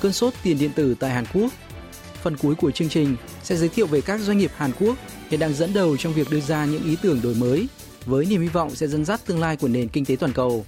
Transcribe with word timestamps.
cơn 0.00 0.12
sốt 0.12 0.34
tiền 0.42 0.58
điện 0.58 0.70
tử 0.74 0.94
tại 1.00 1.10
Hàn 1.10 1.24
Quốc. 1.34 1.52
Phần 2.22 2.36
cuối 2.36 2.54
của 2.54 2.70
chương 2.70 2.88
trình 2.88 3.16
sẽ 3.42 3.56
giới 3.56 3.68
thiệu 3.68 3.86
về 3.86 4.00
các 4.00 4.20
doanh 4.20 4.38
nghiệp 4.38 4.50
Hàn 4.56 4.72
Quốc 4.80 4.96
hiện 5.30 5.40
đang 5.40 5.54
dẫn 5.54 5.74
đầu 5.74 5.96
trong 5.96 6.12
việc 6.12 6.30
đưa 6.30 6.40
ra 6.40 6.64
những 6.64 6.84
ý 6.84 6.96
tưởng 7.02 7.20
đổi 7.22 7.34
mới 7.34 7.68
với 8.06 8.26
niềm 8.26 8.40
hy 8.40 8.48
vọng 8.48 8.74
sẽ 8.74 8.86
dẫn 8.86 9.04
dắt 9.04 9.20
tương 9.26 9.40
lai 9.40 9.56
của 9.56 9.68
nền 9.68 9.88
kinh 9.88 10.04
tế 10.04 10.16
toàn 10.16 10.32
cầu. 10.32 10.66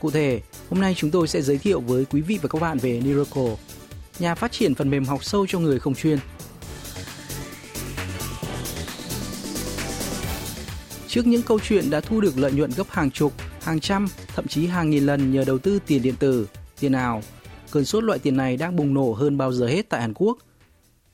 Cụ 0.00 0.10
thể, 0.10 0.40
hôm 0.70 0.80
nay 0.80 0.94
chúng 0.96 1.10
tôi 1.10 1.28
sẽ 1.28 1.42
giới 1.42 1.58
thiệu 1.58 1.80
với 1.80 2.04
quý 2.04 2.20
vị 2.20 2.38
và 2.42 2.48
các 2.48 2.60
bạn 2.62 2.78
về 2.78 3.00
Miracle, 3.00 3.56
nhà 4.18 4.34
phát 4.34 4.52
triển 4.52 4.74
phần 4.74 4.90
mềm 4.90 5.04
học 5.04 5.24
sâu 5.24 5.46
cho 5.46 5.58
người 5.58 5.78
không 5.78 5.94
chuyên. 5.94 6.18
Trước 11.08 11.26
những 11.26 11.42
câu 11.42 11.60
chuyện 11.60 11.90
đã 11.90 12.00
thu 12.00 12.20
được 12.20 12.38
lợi 12.38 12.52
nhuận 12.52 12.70
gấp 12.76 12.90
hàng 12.90 13.10
chục, 13.10 13.32
hàng 13.62 13.80
trăm, 13.80 14.08
thậm 14.34 14.46
chí 14.46 14.66
hàng 14.66 14.90
nghìn 14.90 15.06
lần 15.06 15.32
nhờ 15.32 15.44
đầu 15.46 15.58
tư 15.58 15.78
tiền 15.86 16.02
điện 16.02 16.14
tử, 16.16 16.46
tiền 16.80 16.92
ảo, 16.92 17.22
cơn 17.74 17.84
sốt 17.84 18.04
loại 18.04 18.18
tiền 18.18 18.36
này 18.36 18.56
đang 18.56 18.76
bùng 18.76 18.94
nổ 18.94 19.12
hơn 19.12 19.38
bao 19.38 19.52
giờ 19.52 19.66
hết 19.66 19.88
tại 19.88 20.00
Hàn 20.00 20.12
Quốc. 20.14 20.38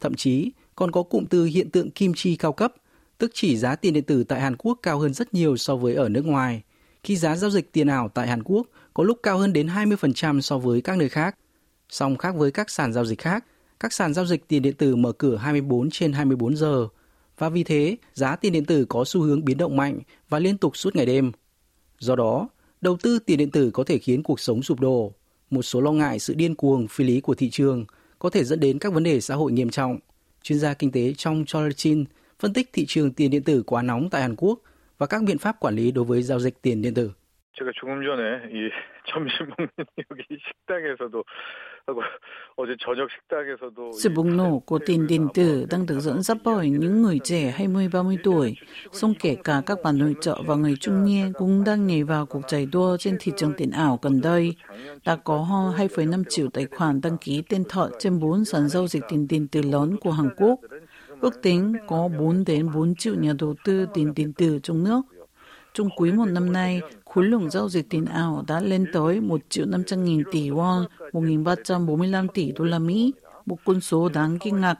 Thậm 0.00 0.14
chí 0.14 0.50
còn 0.76 0.92
có 0.92 1.02
cụm 1.02 1.24
từ 1.24 1.44
hiện 1.44 1.70
tượng 1.70 1.90
kim 1.90 2.12
chi 2.16 2.36
cao 2.36 2.52
cấp, 2.52 2.74
tức 3.18 3.30
chỉ 3.34 3.56
giá 3.56 3.76
tiền 3.76 3.94
điện 3.94 4.04
tử 4.04 4.24
tại 4.24 4.40
Hàn 4.40 4.56
Quốc 4.56 4.78
cao 4.82 4.98
hơn 4.98 5.14
rất 5.14 5.34
nhiều 5.34 5.56
so 5.56 5.76
với 5.76 5.94
ở 5.94 6.08
nước 6.08 6.24
ngoài, 6.24 6.62
khi 7.02 7.16
giá 7.16 7.36
giao 7.36 7.50
dịch 7.50 7.72
tiền 7.72 7.86
ảo 7.86 8.08
tại 8.08 8.28
Hàn 8.28 8.42
Quốc 8.42 8.66
có 8.94 9.04
lúc 9.04 9.18
cao 9.22 9.38
hơn 9.38 9.52
đến 9.52 9.66
20% 9.66 10.40
so 10.40 10.58
với 10.58 10.80
các 10.80 10.98
nơi 10.98 11.08
khác. 11.08 11.36
Song 11.88 12.16
khác 12.16 12.34
với 12.36 12.50
các 12.50 12.70
sàn 12.70 12.92
giao 12.92 13.04
dịch 13.04 13.18
khác, 13.18 13.44
các 13.80 13.92
sàn 13.92 14.14
giao 14.14 14.26
dịch 14.26 14.48
tiền 14.48 14.62
điện 14.62 14.74
tử 14.74 14.96
mở 14.96 15.12
cửa 15.12 15.36
24 15.36 15.90
trên 15.90 16.12
24 16.12 16.56
giờ, 16.56 16.88
và 17.38 17.48
vì 17.48 17.64
thế 17.64 17.96
giá 18.14 18.36
tiền 18.36 18.52
điện 18.52 18.64
tử 18.64 18.84
có 18.84 19.04
xu 19.06 19.20
hướng 19.20 19.44
biến 19.44 19.58
động 19.58 19.76
mạnh 19.76 19.98
và 20.28 20.38
liên 20.38 20.58
tục 20.58 20.76
suốt 20.76 20.96
ngày 20.96 21.06
đêm. 21.06 21.32
Do 21.98 22.16
đó, 22.16 22.48
đầu 22.80 22.96
tư 23.02 23.18
tiền 23.18 23.38
điện 23.38 23.50
tử 23.50 23.70
có 23.70 23.84
thể 23.84 23.98
khiến 23.98 24.22
cuộc 24.22 24.40
sống 24.40 24.62
sụp 24.62 24.80
đổ 24.80 25.12
Một 25.49 25.61
số 25.61 25.81
lo 25.81 25.91
ngại 25.91 26.19
sự 26.19 26.33
điên 26.33 26.55
cuồng 26.55 26.87
phi 26.87 27.03
lý 27.03 27.21
của 27.21 27.35
thị 27.35 27.49
trường 27.49 27.85
có 28.19 28.29
thể 28.29 28.43
dẫn 28.43 28.59
đến 28.59 28.79
các 28.79 28.93
vấn 28.93 29.03
đề 29.03 29.21
xã 29.21 29.35
hội 29.35 29.51
nghiêm 29.51 29.69
trọng. 29.69 29.99
Chuyên 30.43 30.59
gia 30.59 30.73
kinh 30.73 30.91
tế 30.91 31.13
trong 31.13 31.45
Chin 31.75 32.05
phân 32.39 32.53
tích 32.53 32.69
thị 32.73 32.85
trường 32.87 33.13
tiền 33.13 33.31
điện 33.31 33.43
tử 33.43 33.63
quá 33.65 33.81
nóng 33.81 34.09
tại 34.09 34.21
Hàn 34.21 34.35
Quốc 34.35 34.59
và 34.97 35.07
các 35.07 35.23
biện 35.23 35.37
pháp 35.37 35.59
quản 35.59 35.75
lý 35.75 35.91
đối 35.91 36.05
với 36.05 36.21
giao 36.21 36.39
dịch 36.39 36.61
tiền 36.61 36.81
điện 36.81 36.93
tử. 36.93 37.11
제가 37.55 37.71
조금 37.79 38.03
전에 38.03 38.51
이 38.51 38.69
점심 39.07 39.47
먹는 39.47 39.67
여기 40.11 40.23
식당에서도 40.45 41.23
하고 41.87 42.01
어제 42.57 42.75
저녁 42.79 43.07
식당에서도 43.11 43.91
Sự 43.91 44.09
bùng 44.09 44.37
nổ 44.37 44.59
của 44.59 44.79
tiền 44.85 45.07
điện 45.07 45.27
tử 45.33 45.65
đang 45.69 45.85
được 45.85 45.99
dẫn 45.99 46.23
dắt 46.23 46.37
bởi 46.43 46.69
những 46.69 47.01
người 47.01 47.19
trẻ 47.23 47.55
20-30 47.57 48.17
tuổi, 48.23 48.55
song 48.91 49.13
kể 49.19 49.35
cả 49.43 49.61
các 49.65 49.77
bà 49.83 49.91
nội 49.91 50.15
trợ 50.21 50.41
và 50.45 50.55
người 50.55 50.75
trung 50.79 51.05
niên 51.05 51.33
cũng 51.33 51.63
đang 51.63 51.87
nhảy 51.87 52.03
vào 52.03 52.25
cuộc 52.25 52.41
chạy 52.47 52.65
đua 52.65 52.97
trên 52.97 53.17
thị 53.19 53.31
trường 53.37 53.53
tiền 53.57 53.71
ảo 53.71 53.99
gần 54.01 54.21
đây. 54.21 54.55
Đã 55.05 55.15
có 55.15 55.37
hơn 55.37 55.73
2,5 55.73 56.23
triệu 56.29 56.47
tài 56.53 56.65
khoản 56.65 57.01
đăng 57.01 57.17
ký 57.17 57.43
tên 57.49 57.63
thật 57.69 57.89
trên 57.99 58.19
4 58.19 58.45
sàn 58.45 58.69
giao 58.69 58.87
dịch 58.87 59.03
tiền 59.09 59.27
điện 59.27 59.47
tử 59.47 59.61
lớn 59.61 59.97
của 59.97 60.11
Hàn 60.11 60.29
Quốc. 60.37 60.59
Ước 61.21 61.41
tính 61.41 61.73
có 61.87 62.09
4 62.19 62.43
đến 62.47 62.73
4 62.73 62.95
triệu 62.95 63.15
nhà 63.15 63.33
đầu 63.39 63.55
tư 63.65 63.85
tiền 63.93 64.13
điện 64.15 64.33
tử 64.33 64.59
trong 64.63 64.83
nước. 64.83 65.01
Trong 65.73 65.89
quý 65.97 66.11
một 66.11 66.25
năm 66.25 66.53
nay, 66.53 66.81
khối 67.09 67.25
lượng 67.25 67.49
giao 67.49 67.69
dịch 67.69 67.89
tiền 67.89 68.05
ảo 68.05 68.43
đã 68.47 68.59
lên 68.59 68.85
tới 68.93 69.21
1 69.21 69.41
triệu 69.49 69.65
500 69.65 70.03
nghìn 70.03 70.23
tỷ 70.31 70.49
won, 70.49 70.85
1.345 71.11 72.27
tỷ 72.27 72.51
đô 72.51 72.65
la 72.65 72.79
Mỹ, 72.79 73.13
một 73.45 73.57
con 73.65 73.81
số 73.81 74.09
đáng 74.13 74.37
kinh 74.39 74.61
ngạc. 74.61 74.75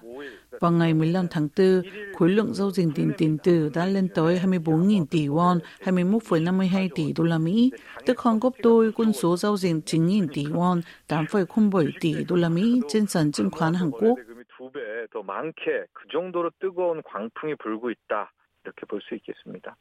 Vào 0.61 0.71
ngày 0.71 0.93
15 0.93 1.27
tháng 1.31 1.47
4, 1.57 1.81
khối 2.13 2.29
lượng 2.29 2.53
giao 2.53 2.71
dịch 2.71 2.87
tiền 2.95 3.11
điện 3.17 3.37
tử 3.43 3.69
đã 3.73 3.85
lên 3.85 4.07
tới 4.15 4.39
24.000 4.43 5.05
tỷ 5.05 5.27
won, 5.27 5.59
21,52 5.83 6.89
tỷ 6.95 7.13
đô 7.13 7.23
la 7.23 7.37
Mỹ, 7.37 7.71
tức 8.05 8.19
hơn 8.19 8.39
gấp 8.39 8.49
đôi 8.63 8.91
con 8.91 9.13
số 9.13 9.37
giao 9.37 9.57
dịch 9.57 9.75
9.000 9.85 10.27
tỷ 10.33 10.45
won, 10.45 10.81
8,07 11.07 11.91
tỷ 11.99 12.15
đô 12.27 12.35
la 12.35 12.49
Mỹ 12.49 12.81
trên 12.89 13.05
sàn 13.05 13.31
chứng 13.31 13.51
khoán 13.51 13.73
Hàn 13.73 13.91
Quốc. 13.91 14.15
두배더 14.57 15.23
많게 15.23 15.85
그 15.93 16.07
정도로 16.11 16.49
뜨거운 16.59 17.01
광풍이 17.03 17.55
불고 17.55 17.91
있다 17.91 18.31
이렇게 18.63 18.85
볼 18.87 19.01
수 19.01 19.15
있겠습니다. 19.15 19.75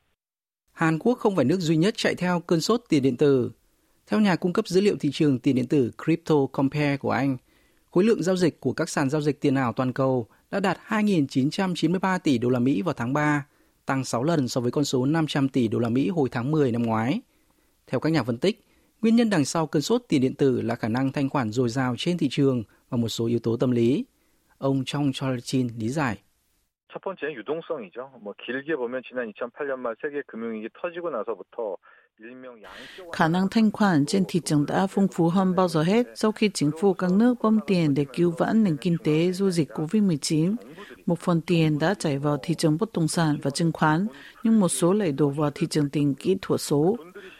Hàn 0.79 0.99
Quốc 0.99 1.17
không 1.19 1.35
phải 1.35 1.45
nước 1.45 1.59
duy 1.59 1.77
nhất 1.77 1.93
chạy 1.97 2.15
theo 2.15 2.39
cơn 2.39 2.61
sốt 2.61 2.83
tiền 2.89 3.03
điện 3.03 3.17
tử. 3.17 3.51
Theo 4.07 4.19
nhà 4.19 4.35
cung 4.35 4.53
cấp 4.53 4.67
dữ 4.67 4.81
liệu 4.81 4.95
thị 4.99 5.09
trường 5.13 5.39
tiền 5.39 5.55
điện 5.55 5.67
tử 5.67 5.91
Crypto 6.03 6.35
Compare 6.51 6.97
của 6.97 7.11
Anh, 7.11 7.37
khối 7.91 8.03
lượng 8.03 8.23
giao 8.23 8.35
dịch 8.35 8.59
của 8.59 8.73
các 8.73 8.89
sàn 8.89 9.09
giao 9.09 9.21
dịch 9.21 9.41
tiền 9.41 9.55
ảo 9.55 9.73
toàn 9.73 9.93
cầu 9.93 10.27
đã 10.51 10.59
đạt 10.59 10.77
2.993 10.87 12.19
tỷ 12.19 12.37
đô 12.37 12.49
la 12.49 12.59
Mỹ 12.59 12.81
vào 12.81 12.93
tháng 12.93 13.13
3, 13.13 13.45
tăng 13.85 14.05
6 14.05 14.23
lần 14.23 14.47
so 14.47 14.61
với 14.61 14.71
con 14.71 14.85
số 14.85 15.05
500 15.05 15.49
tỷ 15.49 15.67
đô 15.67 15.79
la 15.79 15.89
Mỹ 15.89 16.09
hồi 16.09 16.29
tháng 16.31 16.51
10 16.51 16.71
năm 16.71 16.83
ngoái. 16.83 17.21
Theo 17.87 17.99
các 17.99 18.09
nhà 18.09 18.23
phân 18.23 18.37
tích, 18.37 18.65
nguyên 19.01 19.15
nhân 19.15 19.29
đằng 19.29 19.45
sau 19.45 19.67
cơn 19.67 19.81
sốt 19.81 20.01
tiền 20.07 20.21
điện 20.21 20.35
tử 20.35 20.61
là 20.61 20.75
khả 20.75 20.87
năng 20.87 21.11
thanh 21.11 21.29
khoản 21.29 21.51
dồi 21.51 21.69
dào 21.69 21.95
trên 21.97 22.17
thị 22.17 22.27
trường 22.31 22.63
và 22.89 22.97
một 22.97 23.09
số 23.09 23.25
yếu 23.25 23.39
tố 23.39 23.57
tâm 23.57 23.71
lý. 23.71 24.05
Ông 24.57 24.83
Trong 24.85 25.11
Cholchin 25.13 25.67
lý 25.77 25.89
giải. 25.89 26.17
첫 26.92 27.02
번째는 27.02 27.34
유동성이죠. 27.34 28.20
뭐 28.20 28.34
길게 28.38 28.76
보면 28.76 29.02
지난 29.08 29.32
2008년 29.32 29.80
말 29.80 29.96
세계 30.00 30.22
금융위기 30.26 30.68
터지고 30.80 31.10
나서부터 31.10 31.76
Khả 33.12 33.28
năng 33.28 33.48
thanh 33.48 33.70
khoản 33.70 34.06
trên 34.06 34.24
thị 34.28 34.40
trường 34.44 34.66
đã 34.66 34.86
phong 34.86 35.08
phú 35.08 35.28
hơn 35.28 35.54
bao 35.54 35.68
giờ 35.68 35.82
hết 35.82 36.06
sau 36.14 36.32
khi 36.32 36.50
chính 36.54 36.70
phủ 36.80 36.94
các 36.94 37.12
nước 37.12 37.34
bơm 37.42 37.58
tiền 37.66 37.94
để 37.94 38.04
cứu 38.12 38.34
vãn 38.38 38.64
nền 38.64 38.76
kinh 38.76 38.96
tế 39.04 39.32
do 39.32 39.50
dịch 39.50 39.68
COVID-19. 39.70 40.54
Một 41.06 41.18
phần 41.18 41.40
tiền 41.40 41.78
đã 41.78 41.94
chảy 41.94 42.18
vào 42.18 42.36
thị 42.42 42.54
trường 42.54 42.76
bất 42.80 42.92
động 42.92 43.08
sản 43.08 43.36
và 43.42 43.50
chứng 43.50 43.72
khoán, 43.72 44.06
nhưng 44.42 44.60
một 44.60 44.68
số 44.68 44.92
lại 44.92 45.12
đổ 45.12 45.28
vào 45.28 45.50
thị 45.54 45.66
trường 45.70 45.90
tiền 45.90 46.14
kỹ 46.14 46.36
thuật 46.42 46.60
số. 46.60 46.96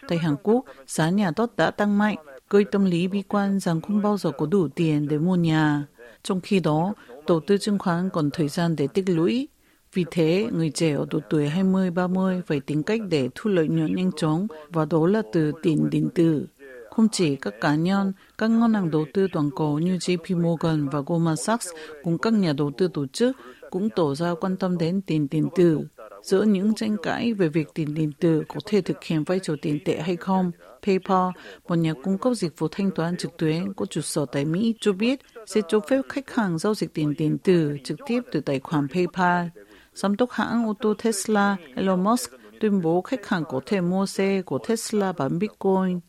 Tại 0.07 0.17
Hàn 0.17 0.35
Quốc, 0.43 0.65
giá 0.87 1.09
nhà 1.09 1.31
tốt 1.31 1.51
đã 1.57 1.71
tăng 1.71 1.97
mạnh, 1.97 2.17
gây 2.49 2.63
tâm 2.71 2.85
lý 2.85 3.07
bi 3.07 3.21
quan 3.21 3.59
rằng 3.59 3.81
không 3.81 4.01
bao 4.01 4.17
giờ 4.17 4.31
có 4.31 4.45
đủ 4.45 4.67
tiền 4.67 5.07
để 5.07 5.17
mua 5.17 5.35
nhà. 5.35 5.83
Trong 6.23 6.41
khi 6.41 6.59
đó, 6.59 6.93
đầu 7.30 7.40
tư 7.40 7.58
chứng 7.58 7.78
khoán 7.78 8.10
còn 8.10 8.30
thời 8.30 8.48
gian 8.48 8.76
để 8.76 8.86
tích 8.86 9.08
lũy. 9.08 9.48
Vì 9.94 10.04
thế, 10.10 10.48
người 10.52 10.70
trẻ 10.70 10.92
ở 10.92 11.06
độ 11.10 11.18
tuổi 11.30 11.48
20-30 11.48 12.42
phải 12.46 12.60
tìm 12.60 12.82
cách 12.82 13.00
để 13.10 13.28
thu 13.34 13.50
lợi 13.50 13.68
nhuận 13.68 13.94
nhanh 13.94 14.10
chóng 14.16 14.46
và 14.68 14.84
đó 14.84 15.06
là 15.06 15.22
từ 15.32 15.52
tiền 15.62 15.90
điện 15.90 16.08
tử. 16.14 16.46
Không 16.90 17.08
chỉ 17.12 17.36
các 17.36 17.54
cá 17.60 17.74
nhân, 17.74 18.12
các 18.38 18.50
ngân 18.50 18.74
hàng 18.74 18.90
đầu 18.90 19.04
tư 19.14 19.26
toàn 19.32 19.50
cầu 19.56 19.78
như 19.78 19.96
JP 19.96 20.42
Morgan 20.42 20.88
và 20.88 21.00
Goldman 21.06 21.36
Sachs 21.36 21.68
cùng 22.02 22.18
các 22.18 22.32
nhà 22.32 22.52
đầu 22.52 22.70
tư 22.76 22.88
tổ 22.94 23.06
chức 23.06 23.36
cũng 23.70 23.88
tỏ 23.90 24.14
ra 24.14 24.34
quan 24.40 24.56
tâm 24.56 24.78
đến 24.78 25.00
tiền 25.06 25.28
điện 25.30 25.48
tử. 25.56 25.80
Giữa 26.22 26.42
những 26.42 26.74
tranh 26.74 26.96
cãi 27.02 27.32
về 27.32 27.48
việc 27.48 27.68
tiền 27.74 27.94
điện 27.94 28.12
tử 28.20 28.42
có 28.48 28.60
thể 28.66 28.80
thực 28.80 29.04
hiện 29.04 29.24
vai 29.24 29.38
trò 29.42 29.54
tiền 29.62 29.78
tệ 29.84 30.00
hay 30.00 30.16
không, 30.16 30.50
PayPal, 30.82 31.28
một 31.68 31.74
nhà 31.74 31.94
cung 32.02 32.18
cấp 32.18 32.34
dịch 32.34 32.58
vụ 32.58 32.68
thanh 32.70 32.90
toán 32.90 33.16
trực 33.16 33.36
tuyến 33.36 33.72
có 33.72 33.86
trụ 33.86 34.00
sở 34.00 34.26
tại 34.32 34.44
Mỹ, 34.44 34.74
cho 34.80 34.92
biết 34.92 35.20
sẽ 35.46 35.60
cho 35.68 35.80
phép 35.80 36.00
khách 36.08 36.34
hàng 36.34 36.58
giao 36.58 36.74
dịch 36.74 36.94
tiền 36.94 37.14
điện 37.18 37.38
tử 37.38 37.76
trực 37.84 37.98
tiếp 38.06 38.20
từ 38.32 38.40
tài 38.40 38.60
khoản 38.60 38.88
PayPal. 38.88 39.46
Giám 39.94 40.16
đốc 40.16 40.30
hãng 40.30 40.66
ô 40.66 40.74
tô 40.80 40.94
Tesla 41.02 41.56
Elon 41.74 42.04
Musk 42.04 42.30
tuyên 42.60 42.82
bố 42.82 43.00
khách 43.00 43.28
hàng 43.28 43.44
có 43.48 43.60
thể 43.66 43.80
mua 43.80 44.06
xe 44.06 44.42
của 44.42 44.58
Tesla 44.68 45.12
bằng 45.12 45.38
Bitcoin. 45.38 46.00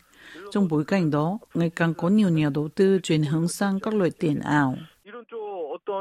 Trong 0.51 0.67
bối 0.67 0.85
cảnh 0.85 1.11
đó, 1.11 1.37
ngày 1.53 1.69
càng 1.69 1.93
có 1.93 2.09
nhiều 2.09 2.29
nhà 2.29 2.49
đầu 2.49 2.69
tư 2.75 2.99
chuyển 3.03 3.23
hướng 3.23 3.47
sang 3.47 3.79
các 3.79 3.93
loại 3.93 4.11
tiền 4.19 4.39
ảo. 4.39 4.77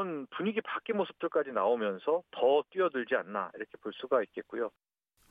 좀 0.00 0.26
어떤 0.26 0.26
분위기 0.36 0.60
바뀐 0.60 0.96
모습들까지 0.96 1.52
나오면서 1.52 2.22
더 2.30 2.62
뛰어들지 2.70 3.14
않나 3.14 3.50
이렇게 3.54 3.76
볼 3.82 3.92
수가 3.92 4.22
있겠고요. 4.22 4.70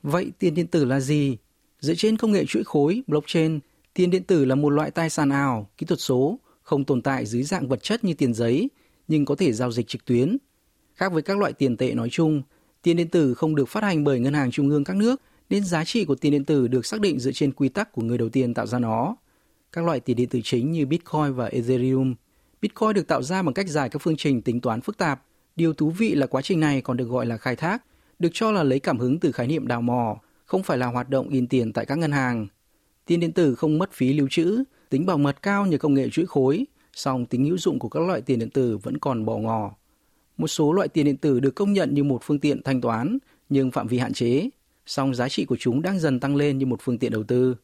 Vậy 0.02 0.32
tiền 0.38 0.54
điện 0.54 0.66
tử 0.66 0.84
là 0.84 1.00
gì? 1.00 1.38
Dựa 1.80 1.94
trên 1.94 2.16
công 2.16 2.32
nghệ 2.32 2.44
chuỗi 2.44 2.64
khối, 2.64 3.02
blockchain, 3.06 3.60
tiền 3.94 4.10
điện 4.10 4.22
tử 4.24 4.44
là 4.44 4.54
một 4.54 4.70
loại 4.70 4.90
tài 4.90 5.10
sản 5.10 5.30
ảo, 5.30 5.70
kỹ 5.76 5.86
thuật 5.86 6.00
số, 6.00 6.38
không 6.62 6.84
tồn 6.84 7.02
tại 7.02 7.26
dưới 7.26 7.42
dạng 7.42 7.68
vật 7.68 7.82
chất 7.82 8.04
như 8.04 8.14
tiền 8.14 8.34
giấy, 8.34 8.70
nhưng 9.08 9.24
có 9.24 9.34
thể 9.34 9.52
giao 9.52 9.70
dịch 9.70 9.88
trực 9.88 10.04
tuyến. 10.04 10.36
Khác 10.94 11.12
với 11.12 11.22
các 11.22 11.38
loại 11.38 11.52
tiền 11.52 11.76
tệ 11.76 11.94
nói 11.94 12.08
chung, 12.10 12.42
tiền 12.82 12.96
điện 12.96 13.08
tử 13.08 13.34
không 13.34 13.54
được 13.54 13.68
phát 13.68 13.82
hành 13.82 14.04
bởi 14.04 14.20
ngân 14.20 14.34
hàng 14.34 14.50
trung 14.50 14.70
ương 14.70 14.84
các 14.84 14.96
nước, 14.96 15.22
nên 15.50 15.64
giá 15.64 15.84
trị 15.84 16.04
của 16.04 16.14
tiền 16.14 16.32
điện 16.32 16.44
tử 16.44 16.68
được 16.68 16.86
xác 16.86 17.00
định 17.00 17.18
dựa 17.18 17.32
trên 17.32 17.52
quy 17.52 17.68
tắc 17.68 17.92
của 17.92 18.02
người 18.02 18.18
đầu 18.18 18.28
tiên 18.28 18.54
tạo 18.54 18.66
ra 18.66 18.78
nó. 18.78 19.16
Các 19.72 19.84
loại 19.84 20.00
tiền 20.00 20.16
điện 20.16 20.28
tử 20.28 20.40
chính 20.44 20.72
như 20.72 20.86
Bitcoin 20.86 21.32
và 21.32 21.46
Ethereum. 21.46 22.14
Bitcoin 22.61 22.93
được 22.93 23.07
tạo 23.07 23.23
ra 23.23 23.43
bằng 23.43 23.53
cách 23.53 23.67
giải 23.67 23.89
các 23.89 24.01
phương 24.01 24.17
trình 24.17 24.41
tính 24.41 24.61
toán 24.61 24.81
phức 24.81 24.97
tạp. 24.97 25.23
Điều 25.55 25.73
thú 25.73 25.89
vị 25.89 26.15
là 26.15 26.27
quá 26.27 26.41
trình 26.41 26.59
này 26.59 26.81
còn 26.81 26.97
được 26.97 27.05
gọi 27.05 27.25
là 27.25 27.37
khai 27.37 27.55
thác, 27.55 27.83
được 28.19 28.29
cho 28.33 28.51
là 28.51 28.63
lấy 28.63 28.79
cảm 28.79 28.99
hứng 28.99 29.19
từ 29.19 29.31
khái 29.31 29.47
niệm 29.47 29.67
đào 29.67 29.81
mò, 29.81 30.17
không 30.45 30.63
phải 30.63 30.77
là 30.77 30.87
hoạt 30.87 31.09
động 31.09 31.29
in 31.29 31.47
tiền 31.47 31.73
tại 31.73 31.85
các 31.85 31.97
ngân 31.97 32.11
hàng. 32.11 32.47
Tiền 33.05 33.19
điện 33.19 33.31
tử 33.31 33.55
không 33.55 33.77
mất 33.77 33.91
phí 33.91 34.13
lưu 34.13 34.27
trữ, 34.31 34.63
tính 34.89 35.05
bảo 35.05 35.17
mật 35.17 35.41
cao 35.41 35.65
nhờ 35.65 35.77
công 35.77 35.93
nghệ 35.93 36.09
chuỗi 36.09 36.25
khối, 36.25 36.65
song 36.93 37.25
tính 37.25 37.45
hữu 37.45 37.57
dụng 37.57 37.79
của 37.79 37.89
các 37.89 37.99
loại 37.99 38.21
tiền 38.21 38.39
điện 38.39 38.49
tử 38.49 38.77
vẫn 38.77 38.97
còn 38.97 39.25
bỏ 39.25 39.37
ngỏ. 39.37 39.75
Một 40.37 40.47
số 40.47 40.73
loại 40.73 40.87
tiền 40.87 41.05
điện 41.05 41.17
tử 41.17 41.39
được 41.39 41.55
công 41.55 41.73
nhận 41.73 41.93
như 41.93 42.03
một 42.03 42.19
phương 42.23 42.39
tiện 42.39 42.63
thanh 42.63 42.81
toán, 42.81 43.17
nhưng 43.49 43.71
phạm 43.71 43.87
vi 43.87 43.97
hạn 43.97 44.13
chế, 44.13 44.49
song 44.85 45.15
giá 45.15 45.29
trị 45.29 45.45
của 45.45 45.57
chúng 45.59 45.81
đang 45.81 45.99
dần 45.99 46.19
tăng 46.19 46.35
lên 46.35 46.57
như 46.57 46.65
một 46.65 46.79
phương 46.81 46.97
tiện 46.97 47.11
đầu 47.11 47.23
tư. 47.23 47.55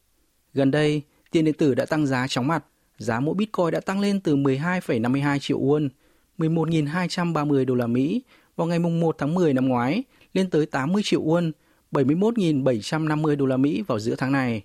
Gần 0.54 0.72
đây, 0.72 1.02
tiền 1.32 1.46
điện 1.46 1.54
tử 1.54 1.76
đã 1.76 1.86
tăng 1.86 2.08
giá 2.08 2.28
chóng 2.28 2.48
mặt, 2.48 2.66
giá 2.98 3.20
mỗi 3.20 3.36
Bitcoin 3.36 3.72
đã 3.72 3.80
tăng 3.80 4.00
lên 4.00 4.20
từ 4.20 4.36
12,52 4.36 5.40
triệu 5.40 5.60
won, 5.60 5.90
11.230 6.38 7.66
đô 7.66 7.76
la 7.76 7.88
Mỹ 7.88 8.22
vào 8.56 8.68
ngày 8.68 8.80
1 8.80 9.16
tháng 9.18 9.36
10 9.36 9.54
năm 9.54 9.68
ngoái 9.68 10.04
lên 10.34 10.50
tới 10.50 10.66
80 10.66 11.02
triệu 11.06 11.22
won, 11.22 11.52
71.750 11.92 13.36
đô 13.36 13.46
la 13.46 13.58
Mỹ 13.58 13.84
vào 13.88 14.00
giữa 14.00 14.16
tháng 14.16 14.32
này. 14.32 14.64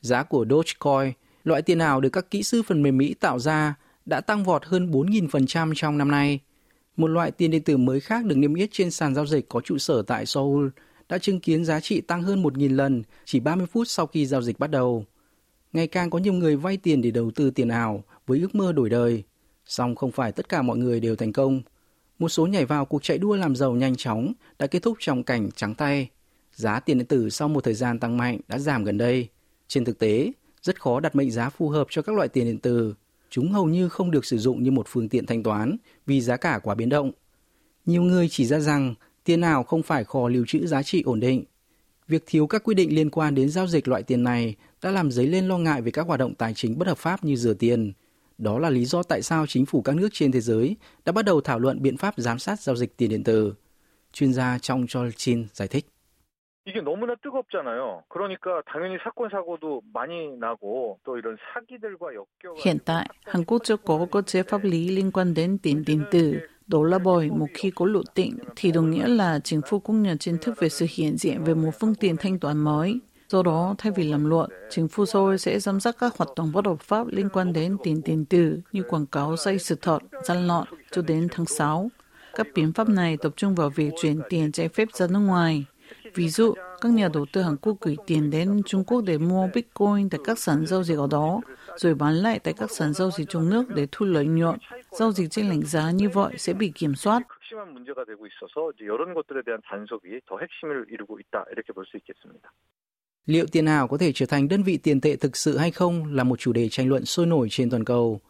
Giá 0.00 0.22
của 0.22 0.46
Dogecoin, 0.50 1.12
loại 1.44 1.62
tiền 1.62 1.78
ảo 1.78 2.00
được 2.00 2.10
các 2.10 2.30
kỹ 2.30 2.42
sư 2.42 2.62
phần 2.62 2.82
mềm 2.82 2.98
Mỹ 2.98 3.14
tạo 3.14 3.38
ra, 3.38 3.74
đã 4.06 4.20
tăng 4.20 4.44
vọt 4.44 4.64
hơn 4.64 4.90
4.000% 4.90 5.72
trong 5.76 5.98
năm 5.98 6.10
nay. 6.10 6.40
Một 6.96 7.06
loại 7.06 7.30
tiền 7.30 7.50
điện 7.50 7.62
tử 7.62 7.76
mới 7.76 8.00
khác 8.00 8.24
được 8.24 8.36
niêm 8.38 8.54
yết 8.54 8.68
trên 8.72 8.90
sàn 8.90 9.14
giao 9.14 9.26
dịch 9.26 9.48
có 9.48 9.60
trụ 9.60 9.78
sở 9.78 10.02
tại 10.02 10.26
Seoul 10.26 10.68
đã 11.08 11.18
chứng 11.18 11.40
kiến 11.40 11.64
giá 11.64 11.80
trị 11.80 12.00
tăng 12.00 12.22
hơn 12.22 12.42
1.000 12.42 12.76
lần 12.76 13.02
chỉ 13.24 13.40
30 13.40 13.66
phút 13.66 13.88
sau 13.88 14.06
khi 14.06 14.26
giao 14.26 14.42
dịch 14.42 14.58
bắt 14.58 14.70
đầu. 14.70 15.04
Ngày 15.72 15.86
càng 15.86 16.10
có 16.10 16.18
nhiều 16.18 16.32
người 16.32 16.56
vay 16.56 16.76
tiền 16.76 17.02
để 17.02 17.10
đầu 17.10 17.30
tư 17.30 17.50
tiền 17.50 17.68
ảo 17.68 18.04
với 18.26 18.40
ước 18.40 18.54
mơ 18.54 18.72
đổi 18.72 18.90
đời. 18.90 19.22
Song 19.66 19.94
không 19.94 20.12
phải 20.12 20.32
tất 20.32 20.48
cả 20.48 20.62
mọi 20.62 20.78
người 20.78 21.00
đều 21.00 21.16
thành 21.16 21.32
công. 21.32 21.62
Một 22.18 22.28
số 22.28 22.46
nhảy 22.46 22.64
vào 22.64 22.84
cuộc 22.84 23.02
chạy 23.02 23.18
đua 23.18 23.36
làm 23.36 23.56
giàu 23.56 23.72
nhanh 23.72 23.96
chóng 23.96 24.32
đã 24.58 24.66
kết 24.66 24.82
thúc 24.82 24.96
trong 25.00 25.22
cảnh 25.22 25.48
trắng 25.56 25.74
tay. 25.74 26.08
Giá 26.54 26.80
tiền 26.80 26.98
điện 26.98 27.06
tử 27.06 27.30
sau 27.30 27.48
một 27.48 27.64
thời 27.64 27.74
gian 27.74 27.98
tăng 27.98 28.16
mạnh 28.16 28.38
đã 28.48 28.58
giảm 28.58 28.84
gần 28.84 28.98
đây. 28.98 29.28
Trên 29.68 29.84
thực 29.84 29.98
tế, 29.98 30.32
rất 30.62 30.80
khó 30.80 31.00
đặt 31.00 31.16
mệnh 31.16 31.30
giá 31.30 31.50
phù 31.50 31.68
hợp 31.68 31.86
cho 31.90 32.02
các 32.02 32.16
loại 32.16 32.28
tiền 32.28 32.44
điện 32.44 32.58
tử. 32.58 32.94
Chúng 33.30 33.52
hầu 33.52 33.66
như 33.66 33.88
không 33.88 34.10
được 34.10 34.24
sử 34.24 34.38
dụng 34.38 34.62
như 34.62 34.70
một 34.70 34.86
phương 34.88 35.08
tiện 35.08 35.26
thanh 35.26 35.42
toán 35.42 35.76
vì 36.06 36.20
giá 36.20 36.36
cả 36.36 36.60
quá 36.62 36.74
biến 36.74 36.88
động. 36.88 37.12
Nhiều 37.86 38.02
người 38.02 38.28
chỉ 38.28 38.46
ra 38.46 38.60
rằng 38.60 38.94
tiền 39.24 39.40
ảo 39.40 39.64
không 39.64 39.82
phải 39.82 40.04
kho 40.04 40.28
lưu 40.28 40.44
trữ 40.48 40.66
giá 40.66 40.82
trị 40.82 41.02
ổn 41.02 41.20
định. 41.20 41.44
Việc 42.07 42.23
thiếu 42.25 42.47
các 42.47 42.63
quy 42.63 42.75
định 42.75 42.95
liên 42.95 43.09
quan 43.09 43.35
đến 43.35 43.49
giao 43.49 43.67
dịch 43.67 43.87
loại 43.87 44.03
tiền 44.03 44.23
này 44.23 44.55
đã 44.81 44.91
làm 44.91 45.11
dấy 45.11 45.27
lên 45.27 45.47
lo 45.47 45.57
ngại 45.57 45.81
về 45.81 45.91
các 45.91 46.07
hoạt 46.07 46.19
động 46.19 46.35
tài 46.35 46.53
chính 46.53 46.79
bất 46.79 46.87
hợp 46.87 46.97
pháp 46.97 47.23
như 47.23 47.35
rửa 47.35 47.53
tiền. 47.53 47.93
Đó 48.37 48.59
là 48.59 48.69
lý 48.69 48.85
do 48.85 49.03
tại 49.03 49.21
sao 49.21 49.47
chính 49.47 49.65
phủ 49.65 49.81
các 49.81 49.95
nước 49.95 50.09
trên 50.11 50.31
thế 50.31 50.39
giới 50.41 50.75
đã 51.05 51.11
bắt 51.11 51.25
đầu 51.25 51.41
thảo 51.41 51.59
luận 51.59 51.81
biện 51.81 51.97
pháp 51.97 52.13
giám 52.17 52.39
sát 52.39 52.59
giao 52.59 52.75
dịch 52.75 52.97
tiền 52.97 53.09
điện 53.09 53.23
tử. 53.23 53.53
Chuyên 54.13 54.33
gia 54.33 54.59
trong 54.59 54.85
Chin 55.15 55.47
giải 55.53 55.67
thích. 55.67 55.85
이게 56.65 56.79
너무나 56.79 57.13
뜨겁잖아요. 57.15 58.03
그러니까 58.07 58.61
당연히 58.71 58.97
사건 59.03 59.29
사고도 59.29 59.81
많이 59.93 60.31
나고 60.39 60.97
또 61.03 61.17
이런 61.17 61.35
사기들과 61.53 62.13
엮여 62.13 62.55
Hiện 62.65 62.77
tại, 62.85 63.09
Hàn 63.25 63.43
Quốc 63.45 63.61
chưa 63.63 63.77
có 63.77 64.07
cơ 64.11 64.21
chế 64.21 64.43
pháp 64.43 64.63
lý 64.63 64.89
liên 64.89 65.11
quan 65.11 65.33
đến 65.33 65.57
tiền 65.57 65.83
điện 65.85 66.03
tử. 66.11 66.39
đó 66.68 66.82
là 66.82 66.98
bởi 66.98 67.30
một 67.30 67.46
khi 67.54 67.70
có 67.70 67.86
lộ 67.86 68.02
tịnh 68.14 68.38
thì 68.56 68.72
đồng 68.72 68.90
nghĩa 68.90 69.06
là 69.08 69.40
chính 69.44 69.60
phủ 69.66 69.78
cũng 69.78 70.02
nhận 70.02 70.18
chính 70.18 70.38
thức 70.38 70.54
về 70.60 70.68
sự 70.68 70.86
hiện 70.90 71.16
diện 71.16 71.44
về 71.44 71.54
một 71.54 71.70
phương 71.80 71.94
tiện 71.94 72.16
thanh 72.16 72.38
toán 72.38 72.58
mới. 72.58 73.00
Do 73.28 73.42
đó, 73.42 73.74
thay 73.78 73.92
vì 73.96 74.04
làm 74.04 74.24
luận, 74.24 74.50
chính 74.70 74.88
phủ 74.88 75.06
Seoul 75.06 75.36
sẽ 75.36 75.60
giám 75.60 75.80
sát 75.80 75.96
các 75.98 76.16
hoạt 76.18 76.30
động 76.36 76.52
bất 76.52 76.66
hợp 76.66 76.80
pháp 76.80 77.06
liên 77.06 77.28
quan 77.28 77.52
đến 77.52 77.76
tiền 77.82 78.02
tiền 78.02 78.24
tử 78.24 78.60
như 78.72 78.82
quảng 78.82 79.06
cáo 79.06 79.36
sai 79.36 79.58
sự 79.58 79.76
thật, 79.82 79.98
gian 80.24 80.46
lận 80.46 80.64
cho 80.90 81.02
đến 81.02 81.28
tháng 81.30 81.46
6. 81.46 81.90
Các 82.34 82.46
biện 82.54 82.72
pháp 82.72 82.88
này 82.88 83.16
tập 83.16 83.32
trung 83.36 83.54
vào 83.54 83.70
việc 83.70 83.90
chuyển 84.02 84.20
tiền 84.28 84.52
trái 84.52 84.68
phép 84.68 84.88
ra 84.92 85.06
nước 85.06 85.18
ngoài. 85.18 85.64
Ví 86.14 86.28
dụ, 86.28 86.54
các 86.80 86.92
nhà 86.92 87.08
đầu 87.12 87.26
tư 87.32 87.42
Hàn 87.42 87.56
Quốc 87.56 87.76
gửi 87.80 87.96
tiền 88.06 88.30
đến 88.30 88.62
Trung 88.66 88.84
Quốc 88.84 89.00
để 89.00 89.18
mua 89.18 89.48
Bitcoin 89.54 90.08
tại 90.10 90.20
các 90.24 90.38
sàn 90.38 90.66
giao 90.66 90.82
dịch 90.82 90.98
ở 90.98 91.06
đó, 91.10 91.40
rồi 91.80 91.94
bán 91.94 92.14
lại 92.14 92.38
tại 92.38 92.54
các 92.54 92.70
sàn 92.70 92.94
giao 92.94 93.10
dịch 93.10 93.28
trong 93.28 93.50
nước 93.50 93.64
để 93.74 93.86
thu 93.92 94.06
lợi 94.06 94.26
nhuận. 94.26 94.58
Giao 94.90 95.12
dịch 95.12 95.30
trên 95.30 95.48
lệnh 95.48 95.62
giá 95.62 95.90
như 95.90 96.08
vậy 96.08 96.34
sẽ 96.38 96.52
bị 96.52 96.72
kiểm 96.74 96.94
soát. 96.94 97.22
Liệu 103.26 103.46
tiền 103.46 103.66
ảo 103.66 103.88
có 103.88 103.98
thể 103.98 104.12
trở 104.12 104.26
thành 104.26 104.48
đơn 104.48 104.62
vị 104.62 104.76
tiền 104.76 105.00
tệ 105.00 105.16
thực 105.16 105.36
sự 105.36 105.58
hay 105.58 105.70
không 105.70 106.14
là 106.14 106.24
một 106.24 106.38
chủ 106.38 106.52
đề 106.52 106.68
tranh 106.68 106.88
luận 106.88 107.04
sôi 107.04 107.26
nổi 107.26 107.48
trên 107.50 107.70
toàn 107.70 107.84
cầu. 107.84 108.20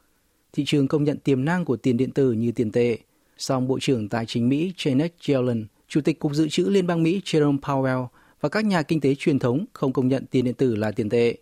Thị 0.52 0.64
trường 0.66 0.88
công 0.88 1.04
nhận 1.04 1.18
tiềm 1.18 1.44
năng 1.44 1.64
của 1.64 1.76
tiền 1.76 1.96
điện 1.96 2.10
tử 2.10 2.32
như 2.32 2.52
tiền 2.52 2.72
tệ, 2.72 2.98
song 3.38 3.68
Bộ 3.68 3.78
trưởng 3.80 4.08
Tài 4.08 4.26
chính 4.26 4.48
Mỹ 4.48 4.72
Janet 4.76 5.08
Yellen, 5.28 5.66
Chủ 5.88 6.00
tịch 6.00 6.18
Cục 6.18 6.32
Dự 6.34 6.48
trữ 6.48 6.64
Liên 6.64 6.86
bang 6.86 7.02
Mỹ 7.02 7.20
Jerome 7.24 7.58
Powell 7.60 8.06
và 8.40 8.48
các 8.48 8.64
nhà 8.64 8.82
kinh 8.82 9.00
tế 9.00 9.14
truyền 9.14 9.38
thống 9.38 9.64
không 9.72 9.92
công 9.92 10.08
nhận 10.08 10.26
tiền 10.30 10.44
điện 10.44 10.54
tử 10.54 10.76
là 10.76 10.90
tiền 10.90 11.08
tệ 11.08 11.36